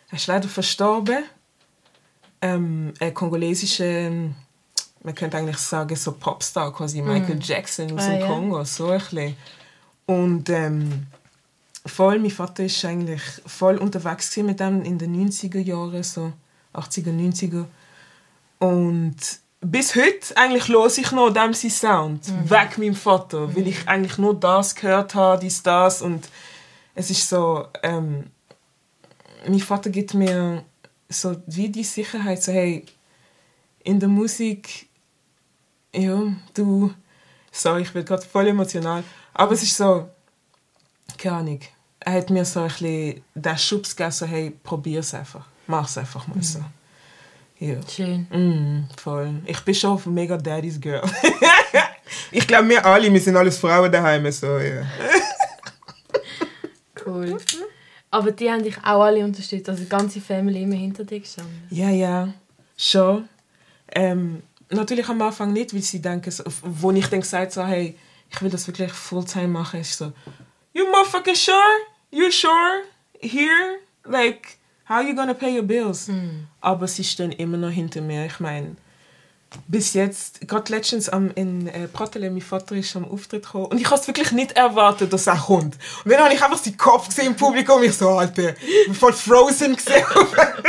[0.10, 1.24] er ist leider verstorben.
[2.42, 4.36] Ähm, ein kongolesischer, ähm,
[5.04, 8.28] man könnte eigentlich sagen, so Popstar, quasi Michael Jackson aus Ah, dem ja.
[8.28, 9.36] Kongo, so ein bisschen.
[10.06, 11.08] Und ähm,
[11.86, 16.34] voll, mein Vater ist eigentlich voll unterwegs mit dem in den 90er Jahren, so
[16.74, 17.66] 80er, 90er.
[18.60, 19.16] Und
[19.62, 24.18] bis heute eigentlich los ich noch dem seinen Sound, weg meinem Vater, weil ich eigentlich
[24.18, 26.02] nur das gehört habe, dies, das.
[26.02, 26.28] Und
[26.96, 28.32] es ist so, ähm,
[29.48, 30.64] mein Vater gibt mir
[31.10, 32.86] so wie die Sicherheit, so hey,
[33.84, 34.88] in der Musik,
[35.94, 36.22] ja,
[36.54, 36.94] du,
[37.52, 40.10] sorry, ich bin gerade voll emotional, aber es ist so,
[41.18, 41.60] keine Ahnung,
[42.00, 46.28] er hat mir so ein bisschen den Schubs gegeben, so hey, probier's einfach, mach's einfach
[46.28, 46.60] mal so.
[47.62, 47.76] Ja.
[47.88, 48.26] Schön.
[48.32, 49.36] Mm, voll.
[49.46, 51.04] Ich bin schon mega Daddy's Girl.
[52.32, 54.84] ich glaube, wir alle, wir sind alles Frauen daheim, so, ja.
[57.06, 57.38] Cool.
[58.10, 61.68] Aber die haben dich auch alle unterstützt, also die ganze Family immer hinter dir gestanden.
[61.70, 62.34] Ja, ja,
[62.76, 63.30] schon.
[63.94, 67.96] Ähm, natürlich am Anfang nicht, weil sie denken, so, wo ich dann gesagt so, hey,
[68.32, 70.12] ich will das wirklich Fulltime machen, ist so,
[70.74, 71.56] you motherfucking sure?
[72.10, 72.82] You sure?
[73.20, 73.78] Here?
[74.04, 74.58] Like,
[74.92, 76.10] how you gonna pay your bills?
[76.60, 78.26] Aber sie stehen immer noch hinter mir.
[78.26, 78.76] Ich meine,
[79.68, 83.80] bis jetzt, gerade letztens am, in äh, Pratele, mein Vater ist am Auftritt gekommen und
[83.80, 85.78] ich habe es wirklich nicht erwartet, dass er kommt.
[86.06, 88.96] Und dann habe ich einfach seinen Kopf gesehen im Publikum ich so, Alter, ich bin
[88.96, 90.06] voll frozen gesehen.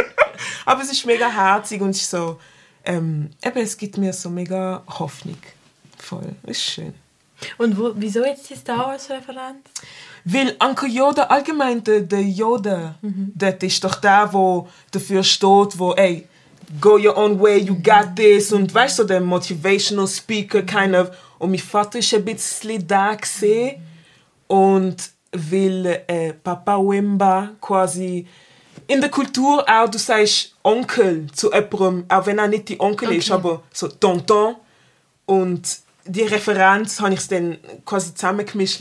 [0.64, 2.40] Aber es ist mega herzig und ist so,
[2.84, 5.38] ähm, eben, es gibt mir so mega Hoffnung.
[5.98, 6.94] Voll, ist schön.
[7.58, 9.68] Und wo, wieso jetzt die Star Wars-Referenz?
[10.24, 13.32] Weil Uncle Yoda, allgemein der, der Yoda, Mhm.
[13.34, 16.26] das ist doch der, der dafür steht, wo, ey,
[16.80, 18.52] go your own way, you got this.
[18.52, 21.10] Und weißt du, so der Motivational Speaker, kind of.
[21.38, 23.82] Und mein Vater ist ein bisschen da gesehen.
[24.46, 28.26] Und weil äh, Papa Wemba quasi
[28.86, 33.12] in der Kultur auch, du sagst Onkel zu jemandem, auch wenn er nicht die Onkel
[33.12, 33.40] ist, Okay.
[33.40, 34.56] aber so Tonton.
[35.26, 37.56] Und die Referenz habe ich dann
[37.86, 38.80] quasi zusammengemischt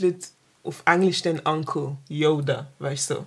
[0.62, 3.14] auf Englisch dann Uncle Yoda, weißt du.
[3.14, 3.26] So.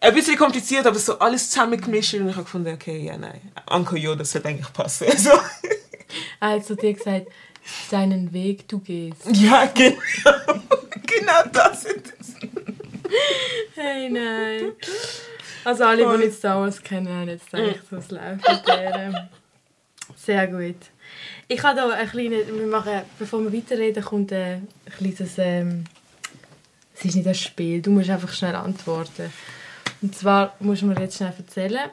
[0.00, 3.98] Ein bisschen kompliziert, aber so alles zusammengemischt und ich habe gefunden, okay, ja, nein, Uncle
[3.98, 5.06] Yoda sollte eigentlich passen.
[5.16, 5.32] So.
[6.40, 7.26] Also dir gesagt,
[7.90, 9.26] deinen Weg du gehst.
[9.32, 9.98] Ja, genau.
[11.06, 12.34] genau das ist es.
[13.74, 14.72] Hey, nein.
[15.64, 16.18] Also alle, Voll.
[16.18, 19.28] die nicht Star Wars kennen, haben jetzt gedacht, was läuft mit der.
[20.16, 20.76] Sehr gut.
[21.48, 25.84] Ich habe hier ein kleines, wir machen, bevor wir weiterreden, kommt ein kleines, ähm,
[26.98, 29.32] es ist nicht ein Spiel, du musst einfach schnell antworten.
[30.02, 31.90] Und zwar musst du mir jetzt schnell erzählen,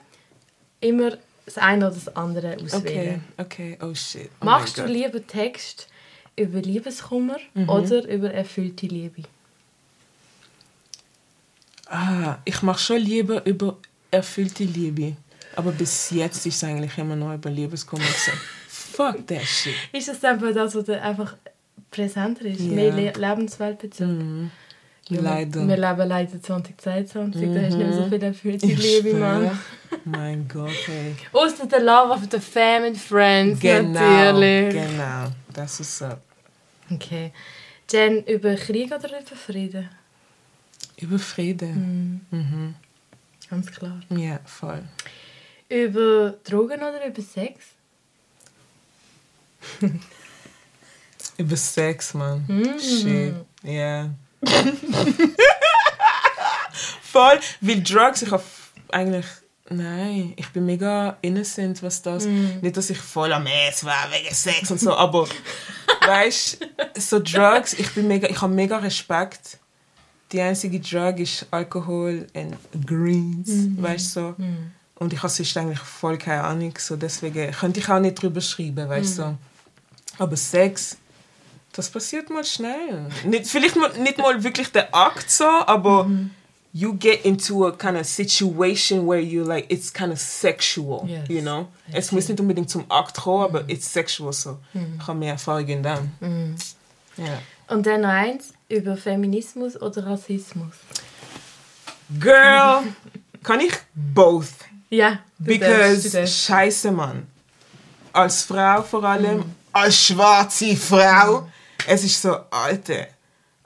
[0.82, 3.24] immer das eine oder das andere Okay, auswählen.
[3.38, 4.30] okay, oh shit.
[4.42, 5.88] Oh Machst du lieber Text
[6.36, 7.70] über Liebeskummer Mhm.
[7.70, 9.24] oder über erfüllte Liebe?
[11.88, 13.78] Ah, ich mache schon lieber über
[14.12, 15.16] erfüllte Liebe.
[15.56, 18.04] Aber bis jetzt ist es eigentlich immer noch über Liebeskummer.
[18.68, 19.76] Fuck that shit.
[19.92, 21.36] Ist das einfach das, was einfach
[21.92, 22.60] präsenter ist?
[22.62, 22.72] Ja.
[22.72, 24.08] Mehr Le Lebensweltbezug?
[24.08, 24.52] Mhm.
[25.08, 28.10] Ja, wir- leben leider 2022, da hast du nicht mehr so Mhm.
[28.10, 29.20] viel erfüllte Ich Liebe, schwöre.
[29.44, 29.60] Mann.
[30.06, 31.16] Mein Gott, hey.
[31.32, 34.74] Außer der Love of the Fam and Friends, Genau, natürlich.
[34.74, 35.28] genau.
[35.54, 36.10] Das ist so.
[36.92, 37.32] Okay.
[37.90, 39.90] Jen, über Krieg oder über Frieden?
[40.98, 42.26] Über Frieden.
[42.32, 42.76] Mhm.
[43.50, 44.00] Ganz klar.
[44.10, 44.82] Ja, voll.
[45.70, 47.60] Über Drogen oder über Sex?
[51.38, 52.46] Über Sex, man.
[52.48, 52.80] Mhm.
[52.80, 53.34] Shit.
[53.64, 54.10] Ja.
[57.02, 57.40] voll.
[57.62, 58.44] Weil Drugs, ich habe
[58.92, 59.26] eigentlich.
[59.68, 62.26] Nein, ich bin mega innocent, was das.
[62.26, 62.60] Mhm.
[62.62, 65.28] Nicht, dass ich voll am Ess war wegen Sex und so, aber
[66.06, 66.60] weißt
[67.00, 69.58] so Drugs, ich bin mega, ich habe mega Respekt.
[70.32, 73.82] Die einzige Drug ist Alkohol und Greens, Mhm.
[73.82, 74.36] weißt du so.
[75.00, 78.42] Und ich habe sonst eigentlich voll keine Ahnung, so deswegen könnte ich auch nicht drüber
[78.42, 79.22] schreiben, weißt du.
[79.24, 79.38] Mhm.
[80.18, 80.24] So.
[80.24, 80.98] Aber Sex,
[81.76, 83.08] das passiert mal schnell.
[83.26, 86.32] Nicht, vielleicht mal, nicht mal wirklich der Akt so, aber Mhm.
[86.74, 91.28] you get into a kind of situation where you like, it's kind of sexual, Yes.
[91.30, 91.68] you know.
[91.92, 94.58] Es muss nicht unbedingt zum Akt kommen, aber it's sexual so.
[94.74, 96.12] Ich habe mehr Erfahrung in dem.
[96.20, 96.56] Mhm.
[97.18, 97.40] Ja.
[97.68, 100.74] Und dann noch eins, über Feminismus oder Rassismus?
[102.20, 102.84] Girl,
[103.44, 104.48] kann ich both?
[104.90, 106.46] Ja, du du Because darfst.
[106.46, 107.28] scheiße Mann.
[108.14, 111.50] Als Frau vor allem, als schwarze Frau,
[111.88, 113.08] es ist so alte.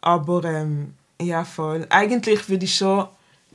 [0.02, 1.86] Aber ähm, ja voll.
[1.90, 3.08] Eigentlich würde ich schon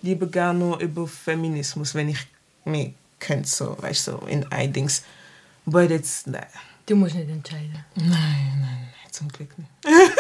[0.03, 2.19] lieber gerne nur über Feminismus, wenn ich
[2.65, 5.03] mir könnte so, weißt du, so in ein Dings.
[5.65, 6.47] But it's nein,
[6.87, 7.83] Du musst nicht entscheiden.
[7.95, 9.71] nein, nein, nein, zum Glück nicht.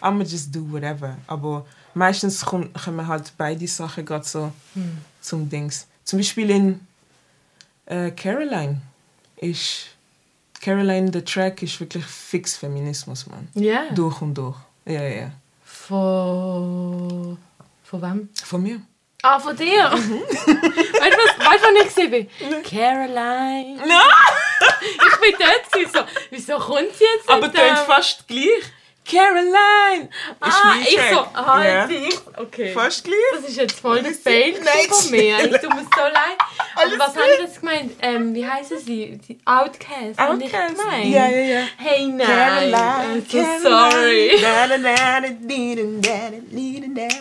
[0.00, 1.16] I'ma just do whatever.
[1.28, 2.70] Aber meistens kommen,
[3.06, 4.52] halt beide Sachen gerade so
[5.20, 5.86] zum Dings.
[6.02, 6.80] Zum Beispiel in
[7.86, 8.82] äh, Caroline
[9.36, 9.86] ist
[10.64, 13.48] Caroline der Track ist wirklich fix Feminismus, Mann.
[13.52, 13.90] Ja.
[13.90, 14.56] Durch und durch.
[14.86, 15.30] Ja, ja.
[15.62, 17.36] Von.
[17.82, 18.30] Von wem?
[18.42, 18.80] Von mir.
[19.22, 19.84] Ah, von dir!
[19.92, 22.62] weißt du, was, weißt, wann ich gesehen bin?
[22.62, 23.76] Caroline.
[23.86, 23.94] No!
[24.86, 26.00] Ich bin dort so.
[26.30, 27.28] Wieso kommt sie jetzt?
[27.28, 28.62] Aber tönt fast gleich.
[29.04, 30.08] Caroline!
[30.40, 31.26] Ah, mein ich so.
[31.34, 31.88] Ah, ja.
[31.88, 32.18] ich.
[32.38, 32.72] Okay.
[32.72, 33.16] Fast gleich.
[33.34, 35.38] Das ist jetzt voll der Fail Nein, von mir.
[35.44, 36.38] Ich tue mir so leid.
[36.74, 37.22] Aber Alles was gut.
[37.22, 37.92] habe ich jetzt gemeint?
[38.00, 39.18] Ähm, wie heißen sie?
[39.28, 40.18] Die Outcast.
[40.18, 40.76] Outcast.
[40.76, 41.06] gemeint?
[41.06, 41.60] Ja, ja, ja.
[41.76, 42.26] Hey, nein.
[42.26, 43.60] Caroline, I'm so Caroline.
[43.62, 44.30] sorry.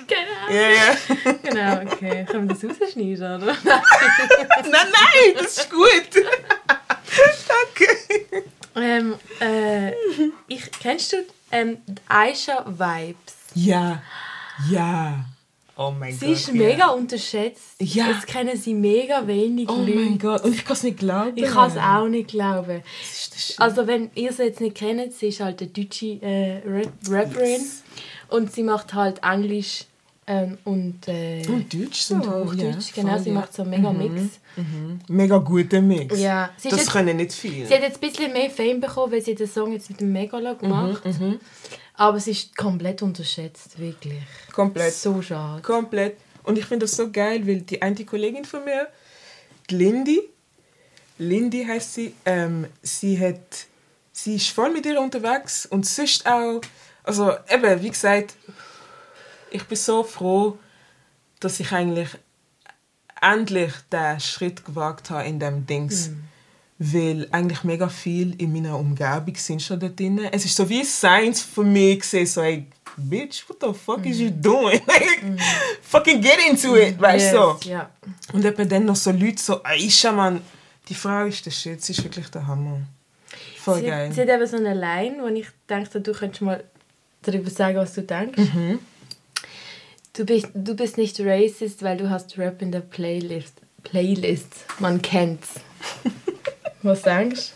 [0.08, 0.50] Genau.
[0.50, 0.96] Ja, ja.
[1.44, 2.26] Genau, okay.
[2.30, 3.58] Können wir das rausschneiden, oder?
[3.64, 6.10] Nein, nein, das ist gut.
[7.48, 8.44] Danke.
[8.76, 9.92] ähm, äh,
[10.48, 11.18] ich, kennst du
[11.54, 11.78] ähm,
[12.10, 13.36] Aisha Vibes?
[13.56, 14.02] Ja,
[14.70, 15.26] ja.
[15.76, 16.36] Oh mein Sie Gott.
[16.36, 16.54] ist ja.
[16.54, 17.76] mega unterschätzt.
[17.80, 18.12] Ja.
[18.12, 19.96] Es kennen sie mega wenig Oh Leute.
[19.96, 20.44] mein Gott.
[20.44, 21.32] Und ich kann es nicht glauben.
[21.36, 22.84] Ich kann es auch nicht glauben.
[23.02, 23.60] Das ist das.
[23.60, 27.62] Also wenn ihr sie jetzt nicht kennt, sie ist halt eine deutsche äh, Rap Rapperin
[27.62, 27.84] Yes.
[28.30, 29.86] und sie macht halt Englisch
[30.26, 32.94] ähm, und, äh, Und Deutsch sind auch auch, ja, Deutsch.
[32.94, 33.36] Genau, voll, sie ja.
[33.36, 34.22] macht so einen mega Mix.
[35.10, 36.20] Mega guter Mix.
[36.20, 37.68] Ja, sie ist das jetzt- können nicht viele.
[37.68, 40.12] Sie hat jetzt ein bisschen mehr Fame bekommen, weil sie den Song jetzt mit dem
[40.14, 41.04] Megalo gemacht
[41.96, 44.20] Aber sie ist komplett unterschätzt, wirklich.
[44.52, 44.94] Komplett.
[44.94, 45.62] So schade.
[45.62, 46.18] Komplett.
[46.44, 48.88] Und ich finde das so geil, weil die eine Kollegin von mir,
[49.70, 50.22] die Lindy,
[51.20, 52.14] Lindy heißt sie.
[52.26, 53.40] Ähm, sie hat,
[54.12, 56.62] sie ist voll mit ihr unterwegs und sonst auch,
[57.04, 58.36] also eben, wie gesagt,
[59.54, 60.58] ich bin so froh,
[61.40, 62.10] dass ich eigentlich
[63.22, 66.10] endlich den Schritt gewagt habe in dem Dings.
[66.10, 66.24] Mhm.
[66.80, 70.20] Weil eigentlich mega viel in meiner Umgebung sind schon da drin.
[70.32, 72.66] Es ist so wie Science für mich gesehen, so hey,
[72.98, 74.82] bitch, what the fuck is you doing?
[74.88, 75.24] Like,
[75.82, 77.38] fucking get into it, weißt du?
[77.38, 77.70] Yes, So.
[77.70, 77.90] ja.
[78.34, 80.42] Und eben dann noch so Leute so, Aisha, Mann,
[80.90, 82.82] die Frau ist der Shit, sie ist wirklich der Hammer.
[83.60, 84.12] Voll Sie, geil.
[84.12, 86.64] sie hat eben so eine Line, wo ich dachte, du könntest mal
[87.22, 88.38] darüber sagen, was du denkst.
[88.54, 88.80] Mhm.
[90.14, 93.62] Du, bist, du bist nicht racist, weil du hast Rap in der Playlist.
[93.84, 94.66] Playlist.
[94.80, 95.56] Man kennt's.
[96.84, 97.52] was denkst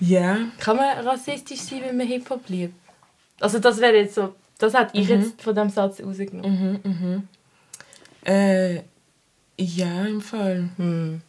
[0.00, 0.04] du?
[0.06, 2.74] Ja, Kann man rassistisch sein, wenn man Hip-Hop liebt?
[3.40, 4.34] Also das wäre jetzt so...
[4.58, 5.00] Das hat Mhm.
[5.00, 7.28] ich jetzt von dem Satz rausgenommen.
[8.24, 8.76] äh,
[9.58, 10.70] ja, im Fall.
[10.76, 11.20] Hm.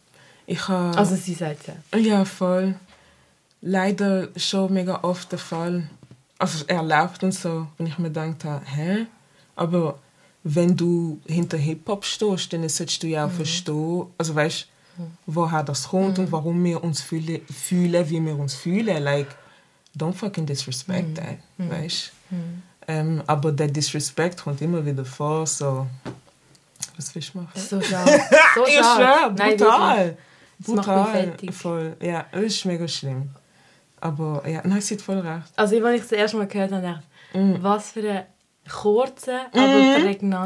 [0.46, 0.96] Ich habe...
[0.96, 1.98] Also sie sagt ja.
[1.98, 2.74] Ja, voll.
[3.60, 5.88] Leider schon mega oft der Fall.
[6.38, 9.06] Also erlebt und so, wenn ich mir gedacht habe, hä?
[9.56, 9.98] Aber
[10.44, 14.68] wenn du hinter Hip-Hop stehst, dann solltest du ja auch verstehen, also weißt
[15.26, 19.02] woher das kommt und warum wir uns fühle, fühlen, wie wir uns fühlen.
[19.02, 19.28] Like,
[19.96, 22.12] don't fucking disrespect that, weißt
[22.88, 25.86] ähm, Aber der Disrespect kommt immer wieder vor, so.
[26.96, 27.60] Was willst du machen?
[27.60, 28.10] So schade.
[28.54, 30.16] So ich schwör, Nein, brutal.
[30.58, 31.36] mich brutal.
[31.52, 31.96] Voll.
[32.00, 33.28] Ja, das ist mega schlimm.
[34.00, 35.52] Aber ja, nein, sie hat voll recht.
[35.56, 37.02] Also, als ich das erste Mal gehört habe, dachte
[37.34, 38.26] ich, was für
[38.66, 39.66] ein kurzer, aber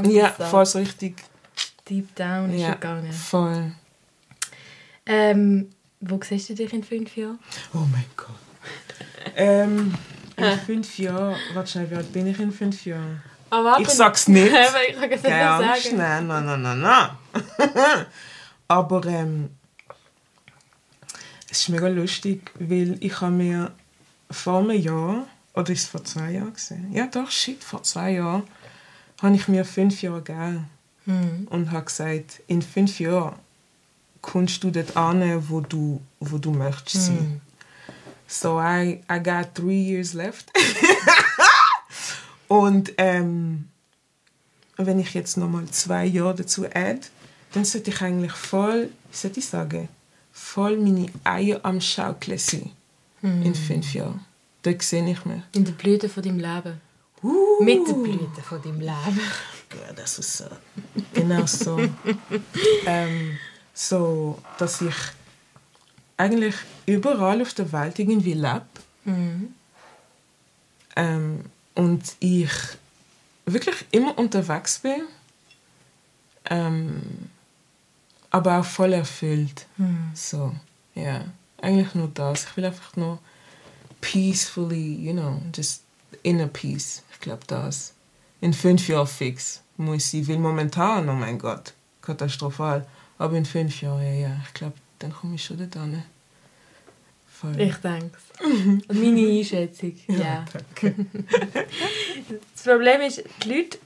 [0.05, 0.11] Mhm.
[0.11, 0.51] Ja, Satz.
[0.51, 1.17] voll so richtig.
[1.89, 3.13] Deep down ist Ja, gegangen.
[3.13, 3.73] voll.
[5.07, 7.39] Ähm, wo siehst du dich in fünf Jahren?
[7.75, 8.29] Oh mein Gott.
[9.37, 9.95] ähm,
[10.37, 13.23] in fünf Jahren, warte schnell, wie alt bin ich in fünf Jahren?
[13.51, 14.53] Aber Ich sag's nicht.
[14.53, 15.97] Ich kann es nicht sagen.
[15.97, 18.07] nein, nein, nein, nein, nein.
[18.69, 19.51] Aber ähm,
[21.51, 23.73] es ist mega lustig, weil ich habe mir
[24.31, 26.93] vor einem Jahr, oder ist es vor zwei Jahren gesehen?
[26.93, 28.45] Ja doch, shit, vor zwei Jahren
[29.23, 30.67] habe ich mir fünf Jahre gegeben
[31.07, 31.49] Hm.
[31.51, 33.35] und habe gesagt, in fünf Jahren
[34.21, 37.41] kommst du dort an, wo du, wo du möchtest sein.
[38.29, 40.53] So I, I got three years left.
[42.49, 43.69] und ähm,
[44.77, 47.09] wenn ich jetzt nochmal zwei Jahre dazu add,
[47.53, 49.89] dann sollte ich eigentlich voll, wie soll ich sagen,
[50.33, 52.71] voll meine Eier am Schaukeln sein.
[53.23, 54.25] In fünf Jahren.
[54.63, 55.43] Dort sehe ich mich.
[55.53, 56.81] In der Blüte von deinem Leben.
[57.23, 59.21] Uh, Mit der Blüte von deinem Leben.
[59.73, 60.47] Ja, das ist so.
[61.15, 61.79] Genau so.
[62.87, 63.39] ähm,
[63.73, 64.95] so, dass ich
[66.17, 66.55] eigentlich
[66.87, 68.67] überall auf der Welt irgendwie lebe.
[70.97, 71.45] Ähm,
[71.75, 72.51] und ich
[73.47, 75.03] wirklich immer unterwegs bin.
[76.47, 77.31] Ähm,
[78.31, 79.67] aber auch voll erfüllt.
[80.15, 80.55] So,
[80.95, 81.25] ja.
[81.63, 82.45] Eigentlich nur das.
[82.45, 83.19] Ich will einfach nur
[84.01, 85.83] peacefully, you know, just
[86.23, 87.03] inner peace.
[87.13, 87.95] Ich glaube das.
[88.41, 92.87] In fünf Jahren fix muss ich, weil momentan, oh mein Gott, katastrophal.
[93.19, 96.03] Aber in fünf Jahren, ja, ja, ich glaube, dann komme ich schon hin.
[97.41, 97.59] Voll.
[97.61, 98.95] Ich denke es.
[98.95, 99.97] Meine Einschätzung.
[100.09, 100.45] Ja.
[100.53, 100.95] danke.
[102.55, 103.79] Das Problem ist, die Leute,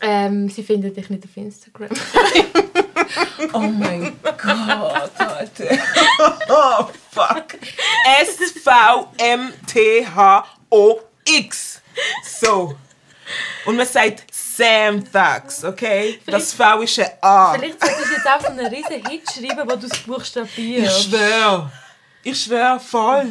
[0.00, 1.90] ähm, sie finden dich nicht auf Instagram.
[3.52, 5.78] Oh mein Gott, Alter.
[6.48, 7.54] Oh, fuck.
[10.50, 11.80] S-V-M-T-H-O-X.
[12.40, 12.76] So.
[13.64, 16.20] Und man sagt Sam Thugs, okay?
[16.26, 17.54] Das V ist ein A.
[17.54, 21.12] Vielleicht solltest du jetzt auch so einen riesen Hit schreiben, wo du es Ich buchstabierst.
[22.22, 23.24] Ich schwör voll.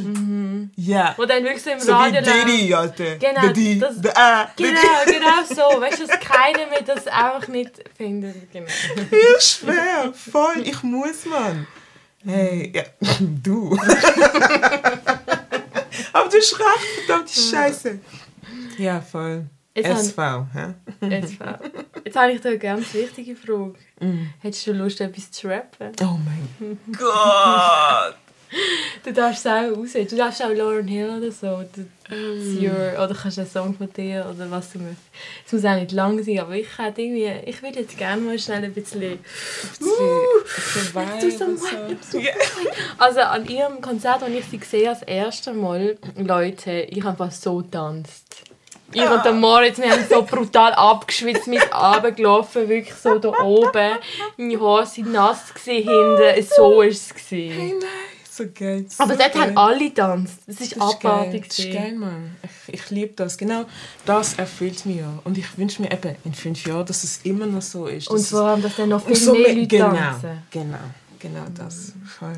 [0.76, 1.14] Ja.
[1.18, 3.16] Wo dann wirklich so im So wie Radio Diddy, Alter.
[3.18, 4.46] Genau, D, das- der A.
[4.58, 5.80] der Genau, genau so.
[5.82, 8.52] Weißt du, dass keiner mehr das einfach nicht findet.
[8.52, 8.66] Genau.
[9.38, 11.68] Ich schwör, voll, ich muss, Mann.
[12.26, 12.84] Hey, ja,
[13.20, 13.78] du.
[16.14, 18.00] Aber du hast recht, verdammte Scheiße.
[18.78, 19.46] Ja, voll.
[19.76, 20.74] Jetzt SV, hä?
[21.08, 21.36] Jetzt,
[22.04, 23.76] jetzt habe ich da eine ganz wichtige Frage.
[24.40, 25.92] Hättest du Lust, etwas zu rappen?
[26.02, 28.16] Oh mein Gott.
[29.04, 30.08] Du darfst es auch auswählen.
[30.08, 31.64] Du darfst auch Lauren Hill oder so.
[31.74, 35.08] Du, it's your, oder kannst einen Song von dir oder was du möchtest.
[35.46, 38.38] Es muss auch nicht lang sein, aber ich hätte irgendwie, ich würde jetzt gerne mal
[38.38, 39.20] schnell ein bisschen...
[39.80, 39.88] Du.
[42.98, 47.24] Also an ihrem Konzert, als ich sie gesehen habe, das erste Mal, Leute, ich habe
[47.24, 48.44] einfach so getanzt.
[48.92, 53.98] Ich und der Moritz, wir haben so brutal abgeschwitzt, mit runtergelaufen, wirklich so da oben.
[54.36, 57.14] Meine Haare waren nass gewesen hinten, so war es.
[57.30, 57.88] Hey, nein,
[58.40, 58.86] so geil.
[58.90, 59.42] So Aber dort geil.
[59.42, 60.40] haben alle getanzt.
[60.48, 61.48] Das ist abartig.
[61.48, 62.36] Das ist geil, Mann.
[62.44, 63.38] Ich, ich liebe das.
[63.38, 63.66] Genau
[64.06, 65.20] das erfüllt mich ja.
[65.24, 68.10] Und ich wünsche mir eben in fünf Jahren, dass es immer noch so ist.
[68.10, 70.44] Und vor allem, dass dann noch viel und mehr Leute genau, tanzen.
[70.52, 70.78] Genau.
[71.20, 71.94] Genau das.
[72.18, 72.38] Voll.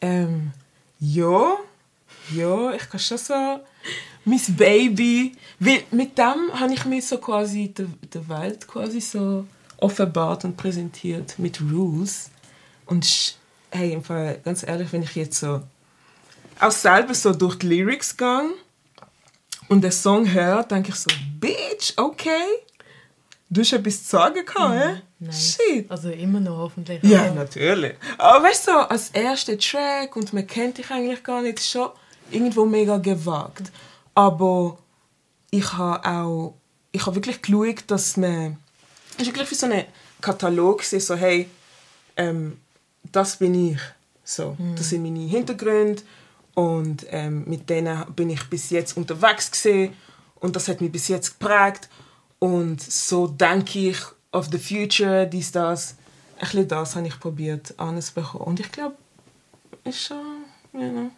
[0.00, 0.52] Ähm,
[0.98, 1.54] ja,
[2.34, 3.60] ja, ich kann schon so
[4.24, 9.46] mein Baby, weil mit dem habe ich mir so quasi der, der Welt quasi so
[9.78, 12.30] offenbart und präsentiert mit Rules.
[12.86, 13.39] Und
[13.70, 15.62] hey, im Fall, ganz ehrlich, wenn ich jetzt so
[16.58, 18.50] auch selber so durch die Lyrics gehe
[19.68, 22.42] und den Song höre, denke ich so, Bitch, okay.
[23.48, 25.02] Du hast etwas zu sagen gehabt, hä?
[25.18, 25.56] Nice.
[25.56, 25.90] Shit.
[25.90, 27.02] Also immer noch hoffentlich.
[27.02, 27.94] Ja, Aber- natürlich.
[28.16, 31.70] Aber weißt du, so, als erster Track und man kennt dich eigentlich gar nicht, ist
[31.70, 31.90] schon
[32.30, 33.72] irgendwo mega gewagt.
[34.14, 34.78] Aber
[35.50, 36.54] ich habe auch,
[36.92, 38.56] ich habe wirklich geschaut, dass man,
[39.16, 39.84] es ist wirklich wie so ein
[40.20, 41.48] Katalog so hey,
[42.16, 42.58] ähm,
[43.02, 43.80] das bin ich.
[44.24, 46.02] So, das sind meine Hintergründe
[46.54, 49.94] und ähm, mit denen bin ich bis jetzt unterwegs gewesen
[50.36, 51.88] und das hat mich bis jetzt geprägt
[52.38, 53.98] und so denke ich
[54.32, 55.96] of the future, dies, das.
[56.36, 58.94] Ein bisschen das habe ich probiert anzubekommen und ich glaube,
[59.84, 61.10] ist schon, you know,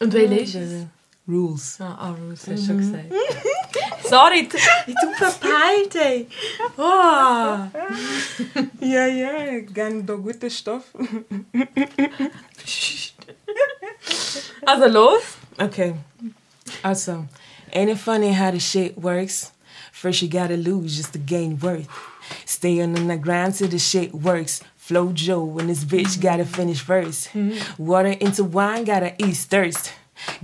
[0.00, 0.86] Und welche ist es?
[1.32, 1.78] Rules.
[1.80, 3.06] Ah, ah Ruth, hast du schon gesagt.
[4.04, 4.58] Sorry, du,
[5.16, 6.26] verpeilt, ey.
[6.76, 7.68] Oh.
[8.80, 10.84] Ja, ja, gerne da guten Stoff.
[14.64, 15.22] Also los.
[15.58, 15.94] Okay.
[16.84, 17.26] Also,
[17.72, 19.52] ain't it funny how the shit works?
[19.90, 21.88] First you gotta lose just to gain worth.
[22.44, 24.62] Stay on the grind till the shit works.
[24.76, 27.30] Flow Joe and this bitch gotta finish first.
[27.78, 29.92] Water into wine, gotta ease thirst.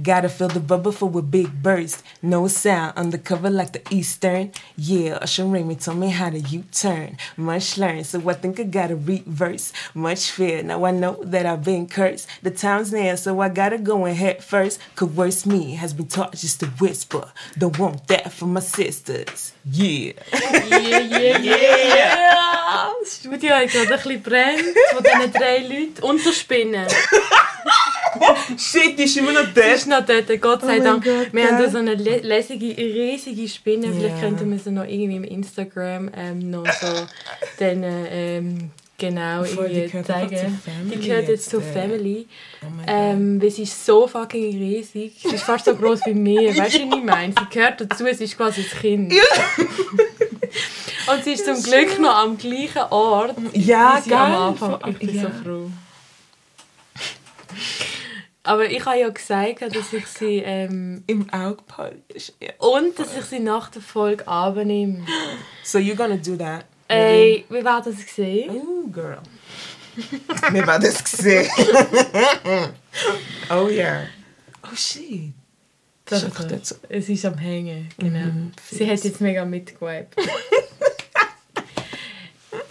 [0.02, 2.02] Gotta fill the bubble for a big burst.
[2.22, 4.52] No sound, undercover like the Eastern.
[4.76, 7.16] Yeah, Usher Raymond told me how to U-turn.
[7.36, 9.72] Much learned, so I think I gotta reverse.
[9.94, 12.28] Much fear, now I know that I've been cursed.
[12.42, 14.80] The time's near, so I gotta go and head first.
[14.96, 17.30] Coerce me has been taught just to whisper.
[17.56, 19.52] Don't want that for my sisters.
[19.64, 20.12] Yeah.
[20.32, 22.38] Yeah, yeah, yeah.
[23.00, 26.02] Das Studio hat gerade ein bisschen brennt von diesen drei Leuten.
[26.02, 26.86] Und der Spinne.
[28.58, 29.66] Shit, die ist immer noch Sie dort.
[29.74, 31.04] ist noch dort, Gott sei Oh Dank.
[31.04, 33.92] Gott, wir haben da so eine lä- lässige, riesige Spinne.
[33.92, 34.20] Vielleicht Ja.
[34.22, 36.86] könnten wir sie noch irgendwie im Instagram ähm, noch so
[37.58, 40.60] dann, ähm, genau Voll, irgendwie zeigen.
[40.92, 41.72] Die gehört jetzt zur äh.
[41.72, 42.26] Family.
[42.62, 45.12] Oh mein Ähm, weil sie ist so fucking riesig.
[45.22, 46.56] Sie ist fast so groß wie mir.
[46.56, 47.32] Weißt du, wie ich meine?
[47.38, 49.12] Sie gehört dazu, sie ist quasi das Kind.
[51.10, 53.34] Und sie ist zum Glück noch am gleichen Ort.
[53.54, 54.38] Ja, wie sie am geil.
[54.40, 54.78] Anfang.
[54.90, 55.22] Ich bin Ja.
[55.22, 55.70] so froh.
[58.48, 62.02] Aber ich habe ja gesagt, dass ich sie ähm, Im Auge behalten.
[62.40, 62.52] Ja.
[62.56, 65.04] und dass ich sie nach der Folge abnehme.
[65.62, 66.64] So you're gonna do that?
[66.88, 68.50] Ey, wie war das gesehen?
[68.50, 69.18] Oh, girl.
[70.50, 71.46] Wir werden das gesehen.
[73.50, 74.04] oh ja.
[74.62, 75.34] Oh shit.
[76.06, 76.76] Das ist einfach so.
[76.88, 78.18] es ist am Hängen, genau.
[78.18, 80.16] Mhm, Sie hat jetzt mega mitgewiped.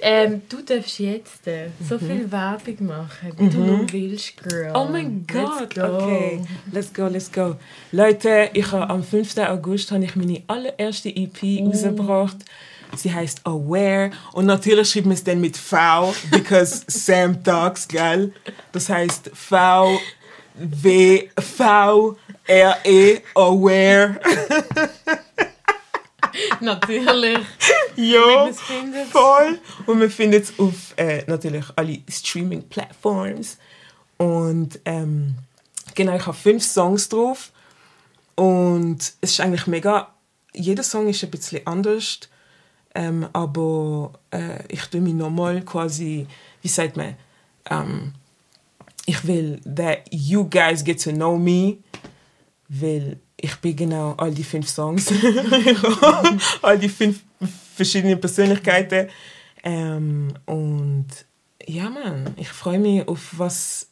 [0.10, 4.70] ähm, du darfst jetzt äh, so viel Werbung machen, wie du nur willst, Girl.
[4.70, 4.76] Mhm.
[4.76, 5.76] Oh mein Gott.
[5.76, 5.82] go.
[5.82, 6.42] Okay.
[6.72, 7.58] Let's go, let's go.
[7.92, 9.38] Leute, ich habe am 5.
[9.40, 12.38] August habe ich meine allererste EP rausgebracht.
[12.96, 14.12] Sie heißt Aware.
[14.32, 18.32] Und natürlich schreibt man es dann mit V, because Sam Talks, gell?
[18.72, 20.00] Das heißt V,
[20.56, 24.20] W, V, R, E, Aware.
[26.62, 27.40] Natürlich.
[27.96, 28.50] Ja.
[29.12, 29.60] Voll.
[29.86, 33.58] Und man findet es auf äh, natürlich alle Streaming-Plattforms.
[34.18, 35.36] Und ähm,
[35.96, 37.52] genau, ich habe fünf Songs drauf.
[38.36, 40.14] Und es ist eigentlich mega.
[40.54, 42.20] Jeder Song ist ein bisschen anders.
[42.96, 46.26] Ähm, aber äh, ich tue mich nochmal quasi,
[46.62, 47.16] wie sagt man,
[47.70, 48.14] ähm,
[49.06, 51.78] ich will, that you guys get to know me.
[52.70, 55.12] Weil ich bin genau all die fünf Songs.
[56.62, 57.20] all die fünf
[57.76, 59.10] verschiedene Persönlichkeiten.
[59.64, 61.08] Ähm, und
[61.66, 63.90] ja, man, ich freue mich auf was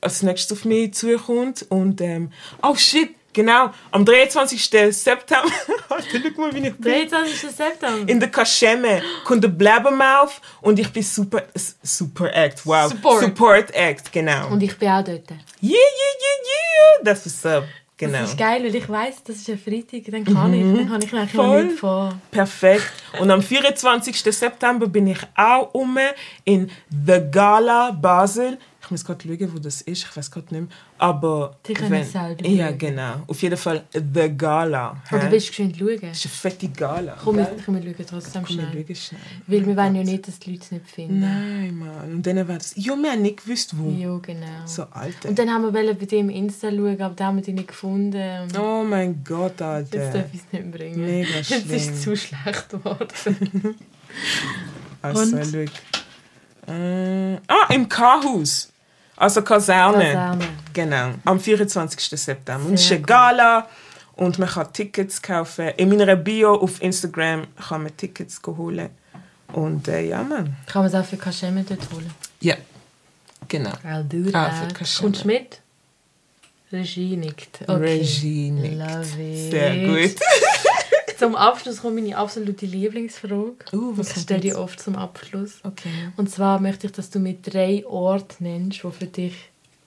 [0.00, 1.66] als nächstes auf mich zukommt.
[1.68, 4.62] Und ähm, oh shit, genau, am 23.
[4.94, 5.50] September,
[5.88, 7.08] schau mal, wie ich bin.
[7.08, 7.50] 23.
[7.50, 8.10] September.
[8.10, 11.42] In der Kaschemme kommt der Blabbermouth und ich bin super,
[11.82, 12.90] super Act, wow.
[12.90, 13.20] Support.
[13.20, 14.48] Support Act, genau.
[14.48, 15.30] Und ich bin auch dort.
[15.30, 17.04] Yeah, yeah, yeah, yeah.
[17.04, 17.64] Das ist up.
[18.00, 18.20] Genau.
[18.20, 21.02] Das ist geil, weil ich weiss, das ist ein Freitag, dann kann ich, dann kann
[21.02, 21.64] ich eigentlich Voll.
[21.64, 22.18] nicht vor.
[22.30, 22.90] Perfekt.
[23.20, 24.22] Und am 24.
[24.22, 25.98] September bin ich auch um
[26.44, 28.56] in The Gala Basel.
[28.90, 30.02] Ich muss gerade schauen, wo das ist.
[30.10, 30.76] Ich weiß gerade nicht mehr.
[30.98, 31.56] Aber.
[31.64, 32.78] Die können es selber Ja, schauen.
[32.78, 33.22] genau.
[33.28, 35.00] Auf jeden Fall The Gala.
[35.12, 35.30] Oder hä?
[35.30, 35.98] willst du geschwind schauen?
[36.10, 37.16] Das ist eine fette Gala.
[37.22, 38.84] Komm, wir, komm, wir schauen trotzdem Komm, wir schnell.
[38.84, 39.20] schauen schnell.
[39.46, 41.20] Weil wir wollen ja nicht, dass die Leute es nicht finden.
[41.20, 42.14] Nein, Mann.
[42.14, 42.72] Und dann war das.
[42.74, 43.90] Ja, wir haben nicht gewusst, wo.
[43.92, 44.46] Ja, genau.
[44.66, 45.28] So, Alter.
[45.28, 47.68] Und dann haben wir bei dir im Insta schauen, aber da haben wir die nicht
[47.68, 48.40] gefunden.
[48.42, 49.98] Und oh mein Gott, jetzt Alter.
[50.12, 51.00] darf ich es nicht bringen.
[51.00, 51.96] Mega Jetzt ist es schlimm.
[51.96, 53.06] zu schlecht geworden.
[55.02, 55.46] Also, Und?
[55.46, 56.72] schau.
[56.72, 58.69] Äh, ah, im K-Haus.
[59.20, 60.04] Also Kaserne.
[60.04, 60.44] Kaserne.
[60.72, 62.00] Genau, am 24.
[62.18, 62.66] September.
[62.66, 63.68] Und es ist eine Gala
[64.16, 65.68] und man kann Tickets kaufen.
[65.76, 68.88] In meiner Bio auf Instagram kann man Tickets holen.
[69.52, 70.56] Und äh, ja, Mann.
[70.66, 72.10] Kann man es auch für Kaschemme dort holen?
[72.40, 72.54] Ja,
[73.46, 73.72] genau.
[73.84, 74.74] I'll do Ah, für that.
[74.74, 75.10] Kaschemme.
[75.10, 75.60] Kommst du mit?
[76.72, 77.60] Regie nickt.
[77.62, 77.72] Okay.
[77.74, 78.78] Regie nickt.
[78.78, 79.50] Love it.
[79.50, 80.16] Sehr gut.
[81.20, 83.56] Zum Abschluss kommt meine absolute Lieblingsfrage.
[83.74, 84.56] Uh, was ich kommt stelle die jetzt?
[84.56, 85.60] oft zum Abschluss.
[85.62, 85.90] Okay.
[86.16, 89.34] Und zwar möchte ich, dass du mir drei Orte nennst, die für dich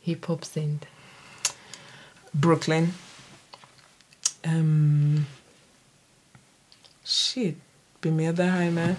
[0.02, 0.86] Hip-Hop sind.
[2.34, 2.94] Brooklyn.
[4.44, 5.26] Ähm,
[7.04, 7.58] shit.
[8.00, 8.96] Bei mir daheim.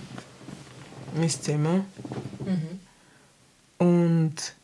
[1.14, 1.85] Mein Zimmer.
[3.78, 4.55] Und.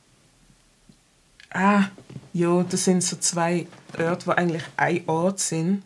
[1.50, 1.84] Ah,
[2.32, 5.84] ja, das sind so zwei Orte, die eigentlich ein Ort sind.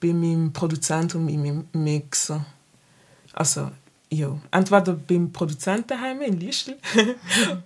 [0.00, 2.44] Bei meinem Produzent und meinem Mixer.
[3.32, 3.70] Also,
[4.10, 4.36] ja.
[4.50, 6.78] Entweder beim Produzenten daheim in Liestel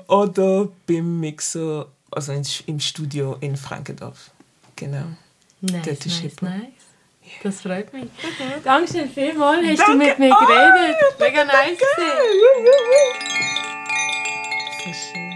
[0.08, 4.30] oder beim Mixer, also in- im Studio in Frankendorf.
[4.76, 5.04] Genau.
[5.60, 6.48] Nice, Dort ist nice, Hip-Hop.
[6.48, 6.62] nice.
[7.42, 8.08] Das freut mich.
[8.64, 10.06] Dankeschön vielmals, hast du Danke.
[10.06, 10.96] mit mir Oh, geredet.
[11.20, 12.72] Mega nice gewesen.
[14.84, 15.31] So schön.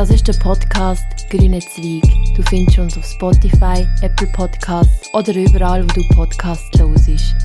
[0.00, 2.02] Das ist der Podcast Grüne Zweig.
[2.34, 7.36] Du findest uns auf Spotify, Apple Podcasts oder überall, wo du Podcasts hörst.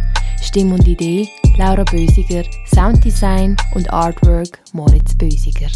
[0.42, 1.28] Stimme und Idee
[1.58, 2.44] Laura Bösiger,
[2.74, 5.68] Sounddesign und Artwork Moritz Bösiger.